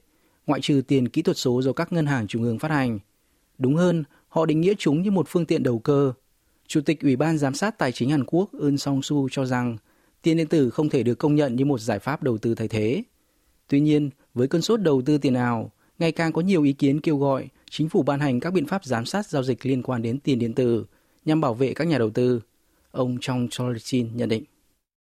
ngoại 0.47 0.61
trừ 0.61 0.83
tiền 0.89 1.09
kỹ 1.09 1.23
thuật 1.23 1.37
số 1.37 1.63
do 1.63 1.73
các 1.73 1.93
ngân 1.93 2.07
hàng 2.07 2.27
trung 2.27 2.43
ương 2.43 2.59
phát 2.59 2.71
hành. 2.71 2.99
Đúng 3.59 3.75
hơn, 3.75 4.05
họ 4.29 4.47
định 4.47 4.61
nghĩa 4.61 4.75
chúng 4.79 5.03
như 5.03 5.11
một 5.11 5.27
phương 5.29 5.47
tiện 5.47 5.63
đầu 5.63 5.79
cơ. 5.79 6.13
Chủ 6.67 6.81
tịch 6.81 7.01
Ủy 7.01 7.17
ban 7.17 7.39
Giám 7.39 7.55
sát 7.55 7.79
Tài 7.79 7.93
chính 7.93 8.11
Hàn 8.11 8.25
Quốc 8.25 8.51
Eun 8.61 8.75
Song-su 8.75 9.29
cho 9.31 9.47
rằng 9.47 9.77
tiền 10.23 10.37
điện 10.37 10.47
tử 10.47 10.71
không 10.71 10.89
thể 10.89 11.03
được 11.03 11.15
công 11.15 11.35
nhận 11.35 11.57
như 11.57 11.65
một 11.65 11.81
giải 11.81 11.99
pháp 11.99 12.23
đầu 12.23 12.39
tư 12.39 12.55
thay 12.55 12.69
thế. 12.69 13.03
Tuy 13.69 13.81
nhiên, 13.81 14.11
với 14.35 14.49
cơn 14.49 14.63
sốt 14.63 14.81
đầu 14.81 15.03
tư 15.03 15.19
tiền 15.19 15.35
ảo, 15.35 15.73
ngày 15.99 16.13
càng 16.13 16.33
có 16.33 16.41
nhiều 16.41 16.63
ý 16.63 16.73
kiến 16.73 17.01
kêu 17.01 17.17
gọi 17.17 17.49
chính 17.71 17.89
phủ 17.89 18.03
ban 18.03 18.21
hành 18.21 18.41
các 18.41 18.53
biện 18.53 18.67
pháp 18.67 18.85
giám 18.85 19.07
sát 19.07 19.27
giao 19.27 19.43
dịch 19.43 19.67
liên 19.67 19.83
quan 19.83 20.03
đến 20.03 20.21
tiền 20.21 20.39
điện 20.39 20.53
tử 20.53 20.87
nhằm 21.25 21.41
bảo 21.41 21.55
vệ 21.55 21.75
các 21.75 21.87
nhà 21.87 21.99
đầu 21.99 22.11
tư. 22.11 22.41
Ông 22.91 23.17
Trong 23.21 23.49
Cholchin 23.51 24.17
nhận 24.17 24.29
định. 24.29 24.45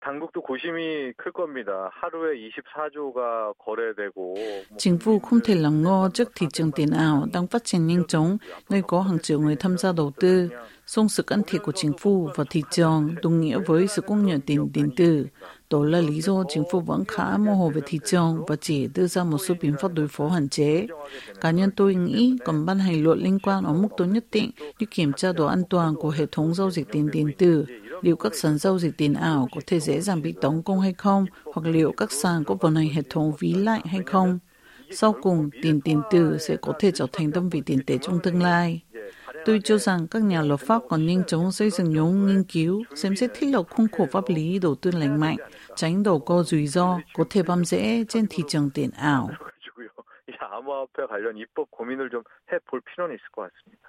당국도 0.05 0.41
고심이 0.41 1.13
클 1.17 1.31
겁니다. 1.31 1.91
하루에 1.93 2.35
24조가 2.49 3.55
거래되고 3.59 4.35
Chính 4.79 4.99
phủ 4.99 5.19
không 5.19 5.41
thể 5.41 5.55
lắng 5.55 5.83
ngô 5.83 6.09
trước 6.15 6.31
thị 6.35 6.47
trường 6.53 6.73
tiền 6.73 6.91
ảo 6.91 7.27
đang 7.33 7.47
phát 7.47 7.65
triển 7.65 7.87
nhanh 7.87 8.07
chóng, 8.07 8.39
nơi 8.71 8.83
có 8.87 9.03
hàng 9.03 9.19
triệu 9.19 9.41
người 9.41 9.57
tham 9.57 9.79
gia 9.79 9.93
đầu 9.93 10.13
tư. 10.21 10.49
Song 10.87 11.09
sự 11.09 11.23
can 11.23 11.43
thiệp 11.47 11.59
của 11.59 11.73
chính 11.73 11.93
phủ 11.99 12.29
vào 12.35 12.47
thị 12.51 12.63
trường 12.71 13.15
đồng 13.23 13.41
nghĩa 13.41 13.59
với 13.67 13.87
sự 13.87 14.03
công 14.03 14.27
nhận 14.27 14.41
tiền 14.41 14.73
điện 14.75 14.91
tử. 14.97 15.27
Đó 15.71 15.85
là 15.85 16.01
lý 16.01 16.21
do 16.21 16.45
chính 16.49 16.65
phủ 16.71 16.81
vẫn 16.81 17.05
khá 17.09 17.37
mơ 17.37 17.53
hồ 17.53 17.71
về 17.75 17.81
thị 17.87 17.99
trường 18.05 18.45
và 18.47 18.57
chỉ 18.57 18.89
đưa 18.95 19.07
ra 19.07 19.25
một 19.25 19.39
số 19.39 19.55
biện 19.61 19.75
pháp 19.81 19.93
đối 19.95 20.09
phó 20.09 20.29
hạn 20.29 20.49
chế. 20.49 20.87
Cá 21.41 21.51
nhân 21.51 21.71
tôi 21.77 21.95
nghĩ 21.95 22.37
còn 22.45 22.67
ban 22.67 22.79
hành 22.79 23.05
luật 23.05 23.19
liên 23.19 23.39
quan 23.43 23.65
ở 23.65 23.73
mức 23.73 23.89
độ 23.99 24.05
nhất 24.05 24.25
định 24.33 24.51
như 24.79 24.87
kiểm 24.91 25.13
tra 25.13 25.33
độ 25.33 25.47
an 25.47 25.63
toàn 25.71 25.95
của 25.95 26.11
hệ 26.11 26.27
thống 26.33 26.55
giao 26.55 26.71
dịch 26.71 26.87
tiền 26.93 27.11
điện 27.13 27.31
tử, 27.39 27.67
liệu 28.05 28.17
các 28.17 28.35
sàn 28.35 28.59
giao 28.59 28.79
dịch 28.79 28.97
tiền 28.97 29.15
ảo 29.15 29.49
có 29.55 29.61
thể 29.67 29.81
dễ 29.81 30.01
dàng 30.01 30.23
bị 30.23 30.35
tấn 30.41 30.63
công 30.63 30.81
hay 30.81 30.93
không, 30.93 31.27
hoặc 31.45 31.67
liệu 31.67 31.93
các 31.97 32.13
sàn 32.13 32.45
có 32.45 32.55
vận 32.55 32.75
hành 32.75 32.89
hệ 32.89 33.03
thống 33.11 33.33
ví 33.39 33.55
lại 33.55 33.81
hay 33.85 34.01
không. 34.07 34.39
Sau 34.91 35.15
cùng, 35.23 35.51
tiền 35.63 35.81
điện 35.85 36.01
tử 36.11 36.39
sẽ 36.39 36.57
có 36.57 36.73
thể 36.79 36.91
trở 36.95 37.07
thành 37.13 37.31
đơn 37.31 37.49
vị 37.49 37.63
tiền 37.67 37.79
tệ 37.87 37.99
trong 37.99 38.19
tương 38.23 38.43
lai. 38.43 38.83
Tôi 39.45 39.61
cho 39.65 39.79
rằng 39.79 40.07
các 40.07 40.23
nhà 40.23 40.43
lập 40.43 40.57
pháp 40.57 40.83
còn 40.89 41.07
nhanh 41.07 41.23
chóng 41.27 41.53
xây 41.53 41.71
dựng 41.71 41.95
nhóm 41.95 42.27
nghiên 42.27 42.45
cứu, 42.45 42.83
xem 42.95 43.17
xét 43.17 43.31
thiết 43.35 43.47
lập 43.47 43.67
khung 43.71 43.87
khổ 43.93 44.07
pháp 44.13 44.25
lý 44.29 44.59
đầu 44.59 44.75
tư 44.75 44.91
lành 44.91 45.21
mạnh, 45.21 45.37
tránh 45.77 46.03
đầu 46.03 46.19
cơ 46.19 46.43
rủi 46.47 46.67
ro 46.67 47.01
có 47.15 47.25
thể 47.31 47.43
băm 47.43 47.65
rễ 47.65 48.05
trên 48.09 48.27
thị 48.31 48.43
trường 48.49 48.71
tiền 48.71 48.91
ảo. 48.97 49.31
가지고요. 49.71 49.89
이 50.29 50.33
암호화폐 50.39 51.07
관련 51.07 51.37
입법 51.37 51.71
고민을 51.71 52.11
좀 52.11 52.23
해볼 52.53 52.81
필요는 52.83 53.15
있을 53.15 53.25
것 53.33 53.43
같습니다. 53.43 53.89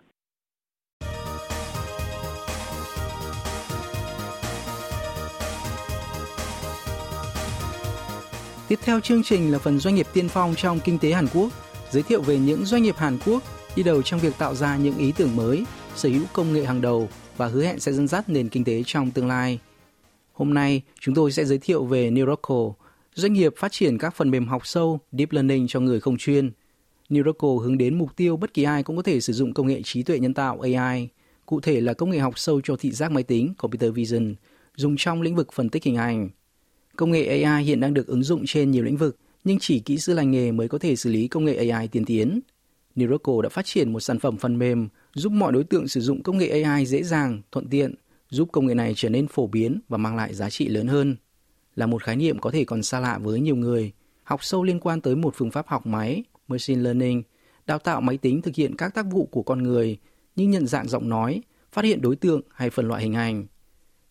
Tiếp 8.69 8.79
theo 8.83 9.01
chương 9.01 9.23
trình 9.23 9.53
là 9.53 9.59
phần 9.59 9.79
doanh 9.79 9.95
nghiệp 9.95 10.07
tiên 10.13 10.29
phong 10.29 10.55
trong 10.57 10.81
kinh 10.85 10.99
tế 10.99 11.13
Hàn 11.13 11.27
Quốc, 11.35 11.53
giới 11.91 12.03
thiệu 12.03 12.23
về 12.23 12.39
những 12.39 12.65
doanh 12.65 12.83
nghiệp 12.83 12.97
Hàn 12.97 13.19
Quốc 13.27 13.43
đi 13.77 13.83
đầu 13.83 14.03
trong 14.03 14.21
việc 14.21 14.39
tạo 14.39 14.55
ra 14.55 14.77
những 14.77 14.99
ý 14.99 15.13
tưởng 15.13 15.37
mới, 15.37 15.65
sở 15.97 16.09
hữu 16.09 16.23
công 16.33 16.53
nghệ 16.53 16.65
hàng 16.65 16.81
đầu 16.81 17.09
và 17.37 17.47
hứa 17.47 17.65
hẹn 17.65 17.81
sẽ 17.81 17.93
dẫn 17.93 18.09
dắt 18.09 18.29
nền 18.29 18.49
kinh 18.49 18.65
tế 18.65 18.83
trong 18.87 19.11
tương 19.11 19.29
lai. 19.29 19.59
Hôm 20.33 20.55
nay, 20.55 20.83
chúng 21.01 21.15
tôi 21.15 21.33
sẽ 21.33 21.45
giới 21.45 21.59
thiệu 21.59 21.85
về 21.85 22.11
Neuroco, 22.11 22.73
doanh 23.15 23.33
nghiệp 23.33 23.55
phát 23.57 23.73
triển 23.73 23.99
các 23.99 24.15
phần 24.17 24.31
mềm 24.31 24.47
học 24.47 24.67
sâu 24.67 25.01
Deep 25.13 25.33
Learning 25.33 25.67
cho 25.69 25.81
người 25.81 26.01
không 26.01 26.17
chuyên. 26.19 26.51
Neuroco 27.09 27.49
hướng 27.49 27.79
đến 27.79 27.99
mục 27.99 28.17
tiêu 28.17 28.37
bất 28.37 28.55
kỳ 28.55 28.63
ai 28.63 28.83
cũng 28.83 28.97
có 28.97 29.03
thể 29.03 29.21
sử 29.21 29.33
dụng 29.33 29.55
công 29.55 29.67
nghệ 29.67 29.83
trí 29.85 30.03
tuệ 30.03 30.19
nhân 30.19 30.35
tạo 30.35 30.61
AI, 30.61 31.09
cụ 31.47 31.61
thể 31.61 31.81
là 31.81 31.95
công 31.95 32.11
nghệ 32.11 32.19
học 32.19 32.39
sâu 32.39 32.61
cho 32.65 32.77
thị 32.77 32.91
giác 32.91 33.13
máy 33.13 33.23
tính 33.23 33.55
Computer 33.59 33.95
Vision, 33.95 34.35
dùng 34.77 34.97
trong 34.99 35.23
lĩnh 35.23 35.35
vực 35.35 35.53
phân 35.53 35.69
tích 35.69 35.85
hình 35.85 35.97
ảnh. 35.97 36.29
Công 36.97 37.11
nghệ 37.11 37.43
AI 37.43 37.65
hiện 37.65 37.81
đang 37.81 37.95
được 37.95 38.07
ứng 38.07 38.23
dụng 38.23 38.43
trên 38.47 38.71
nhiều 38.71 38.85
lĩnh 38.85 38.97
vực, 38.97 39.17
nhưng 39.45 39.59
chỉ 39.61 39.81
kỹ 39.81 39.99
sư 39.99 40.15
lành 40.15 40.31
nghề 40.31 40.53
mới 40.53 40.69
có 40.69 40.79
thể 40.79 40.97
xử 40.97 41.11
lý 41.11 41.29
công 41.29 41.45
nghệ 41.45 41.69
AI 41.69 41.89
tiên 41.89 42.05
tiến. 42.05 42.41
Neuroco 42.95 43.43
đã 43.43 43.49
phát 43.49 43.67
triển 43.67 43.93
một 43.93 44.01
sản 44.01 44.19
phẩm 44.19 44.37
phần 44.37 44.59
mềm 44.59 44.89
giúp 45.15 45.33
mọi 45.33 45.53
đối 45.53 45.65
tượng 45.65 45.89
sử 45.89 46.01
dụng 46.01 46.23
công 46.23 46.39
nghệ 46.39 46.63
AI 46.63 46.87
dễ 46.87 47.03
dàng, 47.03 47.43
thuận 47.53 47.69
tiện, 47.69 47.95
giúp 48.31 48.49
công 48.53 48.67
nghệ 48.67 48.75
này 48.75 48.93
trở 48.97 49.09
nên 49.09 49.27
phổ 49.27 49.47
biến 49.47 49.81
và 49.89 49.99
mang 49.99 50.17
lại 50.17 50.35
giá 50.35 50.51
trị 50.51 50.69
lớn 50.69 50.87
hơn. 50.87 51.17
Là 51.75 51.87
một 51.87 52.03
khái 52.03 52.17
niệm 52.17 52.39
có 52.39 52.51
thể 52.51 52.65
còn 52.65 52.83
xa 52.83 53.01
lạ 53.01 53.19
với 53.19 53.41
nhiều 53.41 53.57
người, 53.57 53.93
học 54.23 54.45
sâu 54.45 54.65
liên 54.65 54.81
quan 54.81 55.01
tới 55.01 55.17
một 55.17 55.35
phương 55.37 55.51
pháp 55.51 55.67
học 55.69 55.87
máy, 55.87 56.25
machine 56.49 56.83
learning, 56.83 57.23
đào 57.67 57.79
tạo 57.79 58.01
máy 58.01 58.17
tính 58.19 58.43
thực 58.43 58.55
hiện 58.55 58.77
các 58.77 58.95
tác 58.95 59.07
vụ 59.11 59.27
của 59.27 59.43
con 59.43 59.63
người 59.63 59.99
như 60.37 60.49
nhận 60.49 60.67
dạng 60.67 60.89
giọng 60.89 61.09
nói, 61.09 61.43
phát 61.73 61.85
hiện 61.85 62.03
đối 62.03 62.17
tượng 62.17 62.41
hay 62.55 62.71
phân 62.71 62.89
loại 62.89 63.03
hình 63.03 63.15
ảnh. 63.15 63.47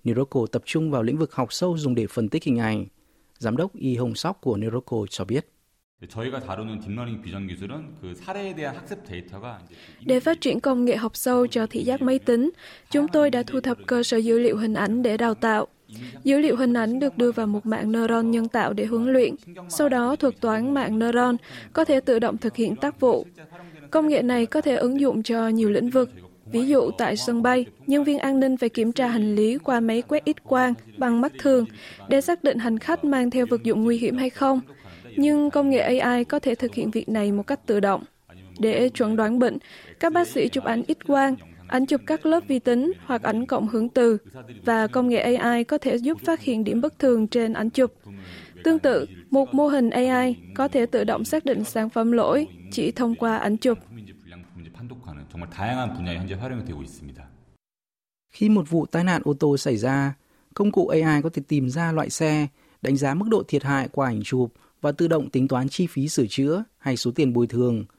Neuracle 0.05 0.41
tập 0.51 0.61
trung 0.65 0.91
vào 0.91 1.03
lĩnh 1.03 1.17
vực 1.17 1.33
học 1.33 1.53
sâu 1.53 1.77
dùng 1.77 1.95
để 1.95 2.07
phân 2.07 2.29
tích 2.29 2.43
hình 2.43 2.59
ảnh. 2.59 2.85
Giám 3.37 3.57
đốc 3.57 3.75
Y 3.75 3.95
Hồng 3.95 4.15
Sóc 4.15 4.41
của 4.41 4.57
Neuracle 4.57 4.99
cho 5.09 5.25
biết. 5.25 5.47
Để 10.05 10.19
phát 10.19 10.41
triển 10.41 10.59
công 10.59 10.85
nghệ 10.85 10.95
học 10.95 11.15
sâu 11.15 11.47
cho 11.47 11.67
thị 11.67 11.83
giác 11.83 12.01
máy 12.01 12.19
tính, 12.19 12.49
chúng 12.91 13.07
tôi 13.07 13.29
đã 13.29 13.43
thu 13.43 13.61
thập 13.61 13.77
cơ 13.85 14.03
sở 14.03 14.17
dữ 14.17 14.39
liệu 14.39 14.57
hình 14.57 14.73
ảnh 14.73 15.01
để 15.01 15.17
đào 15.17 15.33
tạo. 15.33 15.67
Dữ 16.23 16.39
liệu 16.39 16.55
hình 16.55 16.73
ảnh 16.73 16.99
được 16.99 17.17
đưa 17.17 17.31
vào 17.31 17.47
một 17.47 17.65
mạng 17.65 17.91
neuron 17.91 18.31
nhân 18.31 18.47
tạo 18.47 18.73
để 18.73 18.85
huấn 18.85 19.13
luyện. 19.13 19.35
Sau 19.69 19.89
đó, 19.89 20.15
thuật 20.15 20.41
toán 20.41 20.73
mạng 20.73 20.99
neuron 20.99 21.37
có 21.73 21.85
thể 21.85 21.99
tự 21.99 22.19
động 22.19 22.37
thực 22.37 22.55
hiện 22.55 22.75
tác 22.75 22.99
vụ. 22.99 23.25
Công 23.91 24.07
nghệ 24.07 24.21
này 24.21 24.45
có 24.45 24.61
thể 24.61 24.75
ứng 24.75 24.99
dụng 24.99 25.23
cho 25.23 25.47
nhiều 25.47 25.69
lĩnh 25.69 25.89
vực. 25.89 26.09
Ví 26.45 26.67
dụ 26.67 26.91
tại 26.97 27.17
sân 27.17 27.41
bay, 27.41 27.65
nhân 27.87 28.03
viên 28.03 28.19
an 28.19 28.39
ninh 28.39 28.57
phải 28.57 28.69
kiểm 28.69 28.91
tra 28.91 29.07
hành 29.07 29.35
lý 29.35 29.57
qua 29.57 29.79
máy 29.79 30.01
quét 30.01 30.23
ít 30.25 30.43
quang 30.43 30.73
bằng 30.97 31.21
mắt 31.21 31.31
thường 31.39 31.65
để 32.09 32.21
xác 32.21 32.43
định 32.43 32.57
hành 32.57 32.79
khách 32.79 33.03
mang 33.03 33.31
theo 33.31 33.45
vật 33.45 33.63
dụng 33.63 33.83
nguy 33.83 33.97
hiểm 33.97 34.17
hay 34.17 34.29
không. 34.29 34.61
Nhưng 35.15 35.49
công 35.49 35.69
nghệ 35.69 35.79
AI 35.79 36.23
có 36.23 36.39
thể 36.39 36.55
thực 36.55 36.73
hiện 36.73 36.91
việc 36.91 37.09
này 37.09 37.31
một 37.31 37.47
cách 37.47 37.59
tự 37.65 37.79
động. 37.79 38.03
Để 38.59 38.89
chuẩn 38.89 39.15
đoán 39.15 39.39
bệnh, 39.39 39.57
các 39.99 40.13
bác 40.13 40.27
sĩ 40.27 40.47
chụp 40.49 40.63
ảnh 40.63 40.83
ít 40.87 41.07
quang 41.07 41.35
ảnh 41.67 41.85
chụp 41.85 42.01
các 42.05 42.25
lớp 42.25 42.39
vi 42.47 42.59
tính 42.59 42.91
hoặc 43.05 43.23
ảnh 43.23 43.45
cộng 43.45 43.67
hưởng 43.67 43.89
từ 43.89 44.17
và 44.65 44.87
công 44.87 45.07
nghệ 45.07 45.17
AI 45.17 45.63
có 45.63 45.77
thể 45.77 45.95
giúp 45.95 46.17
phát 46.25 46.41
hiện 46.41 46.63
điểm 46.63 46.81
bất 46.81 46.99
thường 46.99 47.27
trên 47.27 47.53
ảnh 47.53 47.69
chụp. 47.69 47.93
Tương 48.63 48.79
tự, 48.79 49.05
một 49.29 49.53
mô 49.53 49.67
hình 49.67 49.89
AI 49.89 50.35
có 50.55 50.67
thể 50.67 50.85
tự 50.85 51.03
động 51.03 51.25
xác 51.25 51.45
định 51.45 51.63
sản 51.63 51.89
phẩm 51.89 52.11
lỗi 52.11 52.47
chỉ 52.71 52.91
thông 52.91 53.15
qua 53.15 53.37
ảnh 53.37 53.57
chụp. 53.57 53.77
Khi 58.31 58.49
một 58.49 58.69
vụ 58.69 58.85
tai 58.85 59.03
nạn 59.03 59.21
ô 59.25 59.33
tô 59.33 59.57
xảy 59.57 59.77
ra, 59.77 60.13
công 60.53 60.71
cụ 60.71 60.87
AI 60.87 61.21
có 61.21 61.29
thể 61.33 61.41
tìm 61.47 61.69
ra 61.69 61.91
loại 61.91 62.09
xe, 62.09 62.47
đánh 62.81 62.97
giá 62.97 63.13
mức 63.13 63.25
độ 63.29 63.43
thiệt 63.47 63.63
hại 63.63 63.89
qua 63.91 64.07
ảnh 64.07 64.23
chụp 64.23 64.53
và 64.81 64.91
tự 64.91 65.07
động 65.07 65.29
tính 65.29 65.47
toán 65.47 65.69
chi 65.69 65.87
phí 65.87 66.09
sửa 66.09 66.25
chữa 66.29 66.63
hay 66.77 66.97
số 66.97 67.11
tiền 67.11 67.33
bồi 67.33 67.47
thường– 67.47 67.85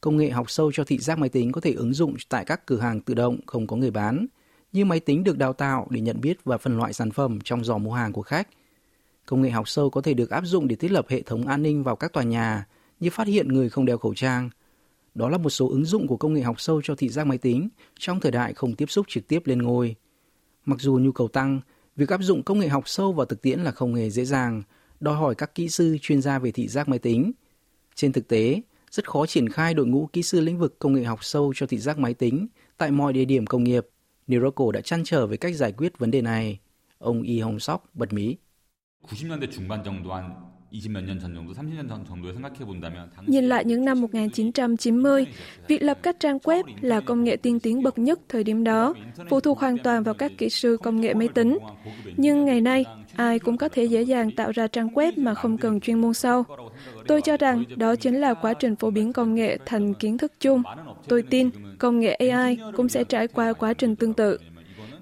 Công 0.00 0.16
nghệ 0.16 0.30
học 0.30 0.50
sâu 0.50 0.72
cho 0.72 0.84
thị 0.84 0.98
giác 0.98 1.18
máy 1.18 1.28
tính 1.28 1.52
có 1.52 1.60
thể 1.60 1.72
ứng 1.72 1.92
dụng 1.92 2.14
tại 2.28 2.44
các 2.44 2.66
cửa 2.66 2.78
hàng 2.78 3.00
tự 3.00 3.14
động 3.14 3.38
không 3.46 3.66
có 3.66 3.76
người 3.76 3.90
bán, 3.90 4.26
như 4.72 4.84
máy 4.84 5.00
tính 5.00 5.24
được 5.24 5.38
đào 5.38 5.52
tạo 5.52 5.86
để 5.90 6.00
nhận 6.00 6.20
biết 6.20 6.44
và 6.44 6.58
phân 6.58 6.76
loại 6.76 6.92
sản 6.92 7.10
phẩm 7.10 7.38
trong 7.44 7.64
giỏ 7.64 7.78
mua 7.78 7.92
hàng 7.92 8.12
của 8.12 8.22
khách. 8.22 8.48
Công 9.26 9.42
nghệ 9.42 9.50
học 9.50 9.68
sâu 9.68 9.90
có 9.90 10.00
thể 10.00 10.14
được 10.14 10.30
áp 10.30 10.44
dụng 10.44 10.68
để 10.68 10.76
thiết 10.76 10.90
lập 10.90 11.06
hệ 11.08 11.22
thống 11.22 11.46
an 11.46 11.62
ninh 11.62 11.82
vào 11.82 11.96
các 11.96 12.12
tòa 12.12 12.22
nhà, 12.22 12.66
như 13.00 13.10
phát 13.10 13.26
hiện 13.26 13.48
người 13.48 13.68
không 13.68 13.86
đeo 13.86 13.98
khẩu 13.98 14.14
trang. 14.14 14.50
Đó 15.15 15.29
là 15.29 15.37
một 15.37 15.49
số 15.49 15.69
ứng 15.69 15.85
dụng 15.85 16.07
của 16.07 16.17
công 16.17 16.33
nghệ 16.33 16.41
học 16.41 16.61
sâu 16.61 16.81
cho 16.81 16.95
thị 16.95 17.09
giác 17.09 17.27
máy 17.27 17.37
tính 17.37 17.69
trong 17.99 18.19
thời 18.19 18.31
đại 18.31 18.53
không 18.53 18.75
tiếp 18.75 18.89
xúc 18.89 19.05
trực 19.09 19.27
tiếp 19.27 19.47
lên 19.47 19.61
ngôi. 19.61 19.95
Mặc 20.65 20.79
dù 20.79 20.99
nhu 20.99 21.11
cầu 21.11 21.27
tăng, 21.27 21.61
việc 21.95 22.09
áp 22.09 22.21
dụng 22.21 22.43
công 22.43 22.59
nghệ 22.59 22.67
học 22.67 22.83
sâu 22.85 23.13
vào 23.13 23.25
thực 23.25 23.41
tiễn 23.41 23.59
là 23.59 23.71
không 23.71 23.95
hề 23.95 24.09
dễ 24.09 24.25
dàng, 24.25 24.63
đòi 24.99 25.15
hỏi 25.15 25.35
các 25.35 25.55
kỹ 25.55 25.69
sư 25.69 25.97
chuyên 26.01 26.21
gia 26.21 26.39
về 26.39 26.51
thị 26.51 26.67
giác 26.67 26.89
máy 26.89 26.99
tính. 26.99 27.31
Trên 27.95 28.11
thực 28.11 28.27
tế, 28.27 28.61
rất 28.91 29.09
khó 29.09 29.25
triển 29.25 29.49
khai 29.49 29.73
đội 29.73 29.85
ngũ 29.85 30.09
kỹ 30.13 30.23
sư 30.23 30.39
lĩnh 30.39 30.59
vực 30.59 30.79
công 30.79 30.93
nghệ 30.93 31.03
học 31.03 31.23
sâu 31.23 31.53
cho 31.55 31.67
thị 31.67 31.77
giác 31.77 31.99
máy 31.99 32.13
tính 32.13 32.47
tại 32.77 32.91
mọi 32.91 33.13
địa 33.13 33.25
điểm 33.25 33.45
công 33.45 33.63
nghiệp. 33.63 33.87
Niracle 34.27 34.65
đã 34.73 34.81
chăn 34.81 35.03
trở 35.05 35.27
về 35.27 35.37
cách 35.37 35.55
giải 35.55 35.71
quyết 35.71 35.97
vấn 35.97 36.11
đề 36.11 36.21
này. 36.21 36.59
Ông 36.97 37.21
Y 37.21 37.39
Hong 37.39 37.59
Sok 37.59 37.83
bật 37.93 38.13
mí. 38.13 38.35
90년대 39.07 39.47
중반 39.49 39.83
정도 39.83 40.13
한 40.13 40.51
Nhìn 43.26 43.44
lại 43.44 43.64
những 43.64 43.84
năm 43.84 44.00
1990, 44.00 45.26
việc 45.68 45.82
lập 45.82 45.98
các 46.02 46.20
trang 46.20 46.38
web 46.38 46.62
là 46.80 47.00
công 47.00 47.24
nghệ 47.24 47.36
tiên 47.36 47.60
tiến 47.60 47.82
bậc 47.82 47.98
nhất 47.98 48.20
thời 48.28 48.44
điểm 48.44 48.64
đó, 48.64 48.94
phụ 49.30 49.40
thuộc 49.40 49.58
hoàn 49.58 49.78
toàn 49.78 50.02
vào 50.02 50.14
các 50.14 50.32
kỹ 50.38 50.48
sư 50.48 50.76
công 50.82 51.00
nghệ 51.00 51.14
máy 51.14 51.28
tính. 51.34 51.58
Nhưng 52.16 52.44
ngày 52.44 52.60
nay, 52.60 52.84
ai 53.16 53.38
cũng 53.38 53.56
có 53.56 53.68
thể 53.68 53.84
dễ 53.84 54.02
dàng 54.02 54.30
tạo 54.30 54.52
ra 54.52 54.66
trang 54.66 54.88
web 54.88 55.12
mà 55.16 55.34
không 55.34 55.58
cần 55.58 55.80
chuyên 55.80 56.00
môn 56.00 56.14
sâu. 56.14 56.44
Tôi 57.06 57.22
cho 57.22 57.36
rằng 57.36 57.64
đó 57.76 57.96
chính 57.96 58.20
là 58.20 58.34
quá 58.34 58.54
trình 58.54 58.76
phổ 58.76 58.90
biến 58.90 59.12
công 59.12 59.34
nghệ 59.34 59.58
thành 59.66 59.94
kiến 59.94 60.18
thức 60.18 60.32
chung. 60.40 60.62
Tôi 61.08 61.22
tin 61.22 61.50
công 61.78 62.00
nghệ 62.00 62.14
AI 62.14 62.58
cũng 62.76 62.88
sẽ 62.88 63.04
trải 63.04 63.28
qua 63.28 63.52
quá 63.52 63.74
trình 63.74 63.96
tương 63.96 64.14
tự. 64.14 64.38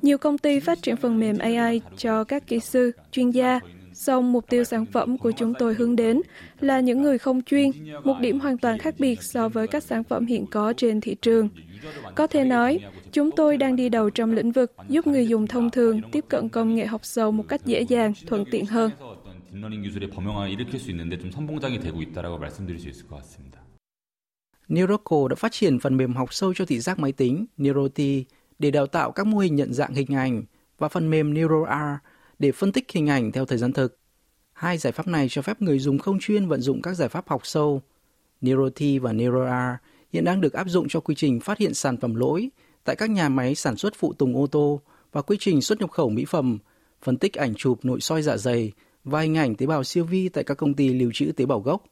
Nhiều 0.03 0.19
công 0.19 0.39
ty 0.39 0.61
phát 0.61 0.83
triển 0.83 0.97
phần 0.97 1.21
mềm 1.21 1.39
AI 1.39 1.81
cho 1.97 2.25
các 2.25 2.47
kỹ 2.47 2.61
sư, 2.61 2.93
chuyên 3.13 3.31
gia 3.31 3.61
Song 3.95 4.33
mục 4.33 4.49
tiêu 4.49 4.65
sản 4.65 4.87
phẩm 4.87 5.19
của 5.19 5.31
chúng 5.31 5.55
tôi 5.59 5.75
hướng 5.75 5.97
đến 5.97 6.21
là 6.61 6.81
những 6.81 7.03
người 7.03 7.19
không 7.19 7.43
chuyên, 7.43 7.71
một 8.05 8.17
điểm 8.21 8.41
hoàn 8.41 8.59
toàn 8.59 8.79
khác 8.79 8.95
biệt 8.99 9.23
so 9.23 9.49
với 9.49 9.67
các 9.67 9.83
sản 9.83 10.05
phẩm 10.05 10.27
hiện 10.27 10.47
có 10.47 10.73
trên 10.77 11.01
thị 11.01 11.17
trường. 11.23 11.49
Có 12.15 12.27
thể 12.27 12.45
nói, 12.45 12.81
chúng 13.13 13.31
tôi 13.31 13.57
đang 13.57 13.77
đi 13.77 13.89
đầu 13.89 14.11
trong 14.11 14.33
lĩnh 14.33 14.53
vực 14.53 14.73
giúp 14.89 15.07
người 15.07 15.29
dùng 15.29 15.47
thông 15.47 15.71
thường 15.71 16.01
tiếp 16.13 16.25
cận 16.29 16.49
công 16.49 16.75
nghệ 16.75 16.87
học 16.87 17.01
sâu 17.05 17.31
một 17.31 17.45
cách 17.49 17.65
dễ 17.65 17.81
dàng, 17.81 18.13
thuận 18.27 18.45
tiện 18.51 18.67
hơn. 18.67 18.91
Neuroco 24.69 25.29
đã 25.29 25.37
phát 25.37 25.53
triển 25.53 25.79
phần 25.79 25.97
mềm 25.97 26.15
học 26.15 26.35
sâu 26.35 26.55
cho 26.55 26.65
thị 26.65 26.81
giác 26.81 26.99
máy 26.99 27.13
tính 27.13 27.47
Neuroti 27.57 28.25
để 28.59 28.71
đào 28.71 28.87
tạo 28.87 29.13
các 29.13 29.27
mô 29.27 29.39
hình 29.39 29.55
nhận 29.55 29.73
dạng 29.73 29.95
hình 29.95 30.15
ảnh 30.15 30.43
và 30.79 30.89
phần 30.89 31.11
mềm 31.11 31.35
NeuroR 31.35 31.69
để 32.39 32.53
phân 32.53 32.73
tích 32.73 32.93
hình 32.93 33.07
ảnh 33.07 33.33
theo 33.33 33.45
thời 33.45 33.59
gian 33.59 33.73
thực. 33.73 33.99
Hai 34.53 34.79
giải 34.79 34.93
pháp 34.93 35.07
này 35.07 35.27
cho 35.31 35.43
phép 35.43 35.63
người 35.63 35.79
dùng 35.79 35.99
không 35.99 36.19
chuyên 36.21 36.47
vận 36.47 36.61
dụng 36.61 36.83
các 36.83 36.95
giải 36.95 37.09
pháp 37.09 37.29
học 37.29 37.41
sâu. 37.45 37.83
NeuroT 38.41 38.81
và 39.01 39.13
NeuroR 39.13 39.79
hiện 40.13 40.25
đang 40.25 40.41
được 40.41 40.53
áp 40.53 40.69
dụng 40.69 40.87
cho 40.89 41.01
quy 41.01 41.15
trình 41.15 41.41
phát 41.41 41.59
hiện 41.59 41.75
sản 41.75 41.97
phẩm 41.97 42.15
lỗi 42.15 42.49
tại 42.85 42.97
các 42.97 43.11
nhà 43.11 43.29
máy 43.29 43.55
sản 43.55 43.77
xuất 43.77 43.95
phụ 43.97 44.13
tùng 44.13 44.37
ô 44.37 44.47
tô 44.47 44.81
và 45.13 45.23
quy 45.23 45.37
trình 45.41 45.63
xuất 45.63 45.81
nhập 45.81 45.91
khẩu 45.91 46.11
mỹ 46.11 46.25
phẩm, 46.25 46.59
phân 47.03 47.17
tích 47.17 47.35
ảnh 47.35 47.55
chụp 47.55 47.79
nội 47.83 48.01
soi 48.01 48.23
dạ 48.23 48.37
dày 48.37 48.73
và 49.05 49.21
hình 49.21 49.37
ảnh 49.37 49.55
tế 49.55 49.67
bào 49.67 49.85
siêu 49.85 50.05
vi 50.05 50.29
tại 50.29 50.45
các 50.45 50.55
công 50.55 50.75
ty 50.75 50.89
lưu 50.89 51.11
trữ 51.15 51.33
tế 51.33 51.47
bào 51.47 51.61
gốc. 51.61 51.85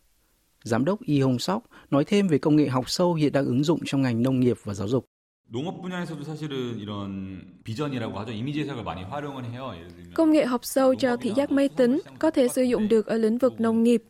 Giám 0.65 0.85
đốc 0.85 1.03
Y 1.03 1.21
Hồng 1.21 1.39
Sóc 1.39 1.65
nói 1.91 2.05
thêm 2.05 2.29
về 2.29 2.39
công 2.39 2.57
nghệ 2.57 2.69
học 2.69 2.91
sâu 2.91 3.15
hiện 3.15 3.33
đang 3.33 3.47
ứng 3.47 3.65
dụng 3.65 3.81
trong 3.85 4.03
ngành 4.03 4.23
nông 4.23 4.41
nghiệp 4.41 4.57
và 4.65 4.75
giáo 4.75 4.89
dục. 4.89 5.05
농업 5.52 5.82
분야에서도 5.82 6.24
사실은 6.24 6.78
이런 6.78 7.42
비전이라고 7.64 8.20
하죠. 8.20 8.32
이미지 8.34 8.62
해석을 8.62 8.84
많이 8.84 9.04
활용을 9.04 9.46
해요. 9.46 9.74
Công 10.14 10.32
nghệ 10.32 10.46
học 10.46 10.66
sâu 10.66 10.96
cho 10.96 11.16
thị 11.18 11.32
giác 11.36 11.52
máy 11.52 11.70
tính 11.70 12.02
có 12.20 12.32
thể 12.32 12.48
sử 12.48 12.64
dụng 12.64 12.88
được 12.88 13.06
ở 13.06 13.18
lĩnh 13.18 13.38
vực 13.38 13.62
nông 13.62 13.84
nghiệp. 13.84 14.04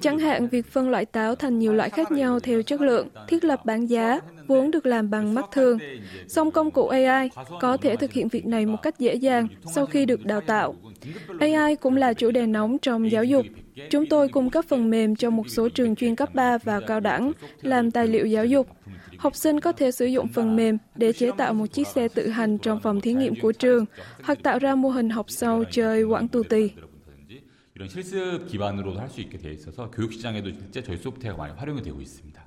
Chẳng 0.00 0.18
hạn 0.18 0.48
việc 0.48 0.66
phân 0.66 0.90
loại 0.90 1.04
táo 1.04 1.34
thành 1.34 1.58
nhiều 1.58 1.72
loại 1.72 1.90
khác 1.90 2.12
nhau 2.12 2.40
theo 2.40 2.62
chất 2.62 2.80
lượng, 2.80 3.08
thiết 3.28 3.44
lập 3.44 3.64
bảng 3.64 3.90
giá, 3.90 4.20
vốn 4.46 4.70
được 4.70 4.86
làm 4.86 5.10
bằng 5.10 5.34
mắt 5.34 5.44
thường. 5.52 5.78
Song 6.28 6.50
công 6.50 6.70
cụ 6.70 6.88
AI 6.88 7.30
có 7.60 7.76
thể 7.76 7.96
thực 7.96 8.12
hiện 8.12 8.28
việc 8.28 8.46
này 8.46 8.66
một 8.66 8.78
cách 8.82 8.98
dễ 8.98 9.14
dàng 9.14 9.48
sau 9.74 9.86
khi 9.86 10.06
được 10.06 10.24
đào 10.24 10.40
tạo. 10.40 10.74
AI 11.40 11.76
cũng 11.76 11.96
là 11.96 12.12
chủ 12.12 12.30
đề 12.30 12.46
nóng 12.46 12.78
trong 12.78 13.10
giáo 13.10 13.24
dục. 13.24 13.46
Chúng 13.90 14.06
tôi 14.06 14.28
cung 14.28 14.50
cấp 14.50 14.64
phần 14.68 14.90
mềm 14.90 15.16
cho 15.16 15.30
một 15.30 15.48
số 15.48 15.68
trường 15.68 15.96
chuyên 15.96 16.16
cấp 16.16 16.34
3 16.34 16.58
và 16.58 16.80
cao 16.80 17.00
đẳng 17.00 17.32
làm 17.62 17.90
tài 17.90 18.06
liệu 18.06 18.26
giáo 18.26 18.44
dục. 18.44 18.66
Học 19.22 19.36
sinh 19.36 19.60
có 19.60 19.72
thể 19.72 19.90
sử 19.90 20.06
dụng 20.06 20.28
phần 20.28 20.56
mềm 20.56 20.78
để 20.94 21.12
chế 21.12 21.30
tạo 21.36 21.54
một 21.54 21.66
chiếc 21.66 21.86
xe 21.86 22.08
tự 22.08 22.28
hành 22.28 22.58
trong 22.58 22.80
phòng 22.80 23.00
thí 23.00 23.12
nghiệm 23.12 23.34
của 23.40 23.52
trường 23.52 23.84
hoặc 24.22 24.38
tạo 24.42 24.58
ra 24.58 24.74
mô 24.74 24.88
hình 24.88 25.10
học 25.10 25.26
sâu 25.28 25.64
chơi 25.70 26.02
quảng 26.02 26.28
tù 26.28 26.42
tì. 26.42 26.70
이런 27.78 27.88
실습 27.88 28.46
기반으로도 28.48 28.98
할 28.98 29.08
있게 29.18 29.38
되어 29.38 29.52
있어서 29.52 29.88
교육 29.92 30.12
시장에도 30.12 30.50
실제 30.50 30.82
저희 30.82 30.98
소프트웨어가 30.98 31.36
많이 31.38 31.54
활용이 31.54 31.80
되고 31.82 32.00
있습니다. 32.00 32.42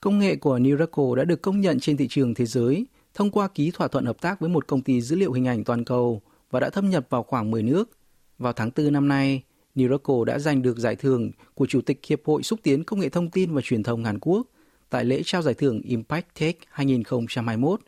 Công 0.00 0.18
nghệ 0.18 0.36
của 0.36 0.58
Niracle 0.58 1.04
đã 1.16 1.24
được 1.24 1.42
công 1.42 1.60
nhận 1.60 1.80
trên 1.80 1.96
thị 1.96 2.06
trường 2.10 2.34
thế 2.34 2.46
giới 2.46 2.86
thông 3.14 3.30
qua 3.30 3.48
ký 3.48 3.70
thỏa 3.70 3.88
thuận 3.88 4.04
hợp 4.04 4.20
tác 4.20 4.40
với 4.40 4.48
một 4.48 4.66
công 4.66 4.82
ty 4.82 5.00
dữ 5.00 5.16
liệu 5.16 5.32
hình 5.32 5.46
ảnh 5.46 5.64
toàn 5.64 5.84
cầu 5.84 6.22
và 6.50 6.60
đã 6.60 6.70
thâm 6.70 6.90
nhập 6.90 7.06
vào 7.10 7.22
khoảng 7.22 7.50
10 7.50 7.62
nước. 7.62 7.90
Vào 8.38 8.52
tháng 8.52 8.70
4 8.76 8.92
năm 8.92 9.08
nay, 9.08 9.42
Niracle 9.74 10.16
đã 10.26 10.38
giành 10.38 10.62
được 10.62 10.78
giải 10.78 10.96
thưởng 10.96 11.30
của 11.54 11.66
Chủ 11.66 11.80
tịch 11.80 12.00
Hiệp 12.06 12.20
hội 12.24 12.42
Xúc 12.42 12.60
tiến 12.62 12.84
Công 12.84 13.00
nghệ 13.00 13.08
Thông 13.08 13.30
tin 13.30 13.54
và 13.54 13.60
Truyền 13.64 13.82
thông 13.82 14.04
Hàn 14.04 14.18
Quốc 14.18 14.46
tại 14.93 15.05
lễ 15.05 15.21
trao 15.25 15.41
giải 15.41 15.53
thưởng 15.53 15.81
Impact 15.81 16.39
Tech 16.39 16.55
2021, 16.69 17.79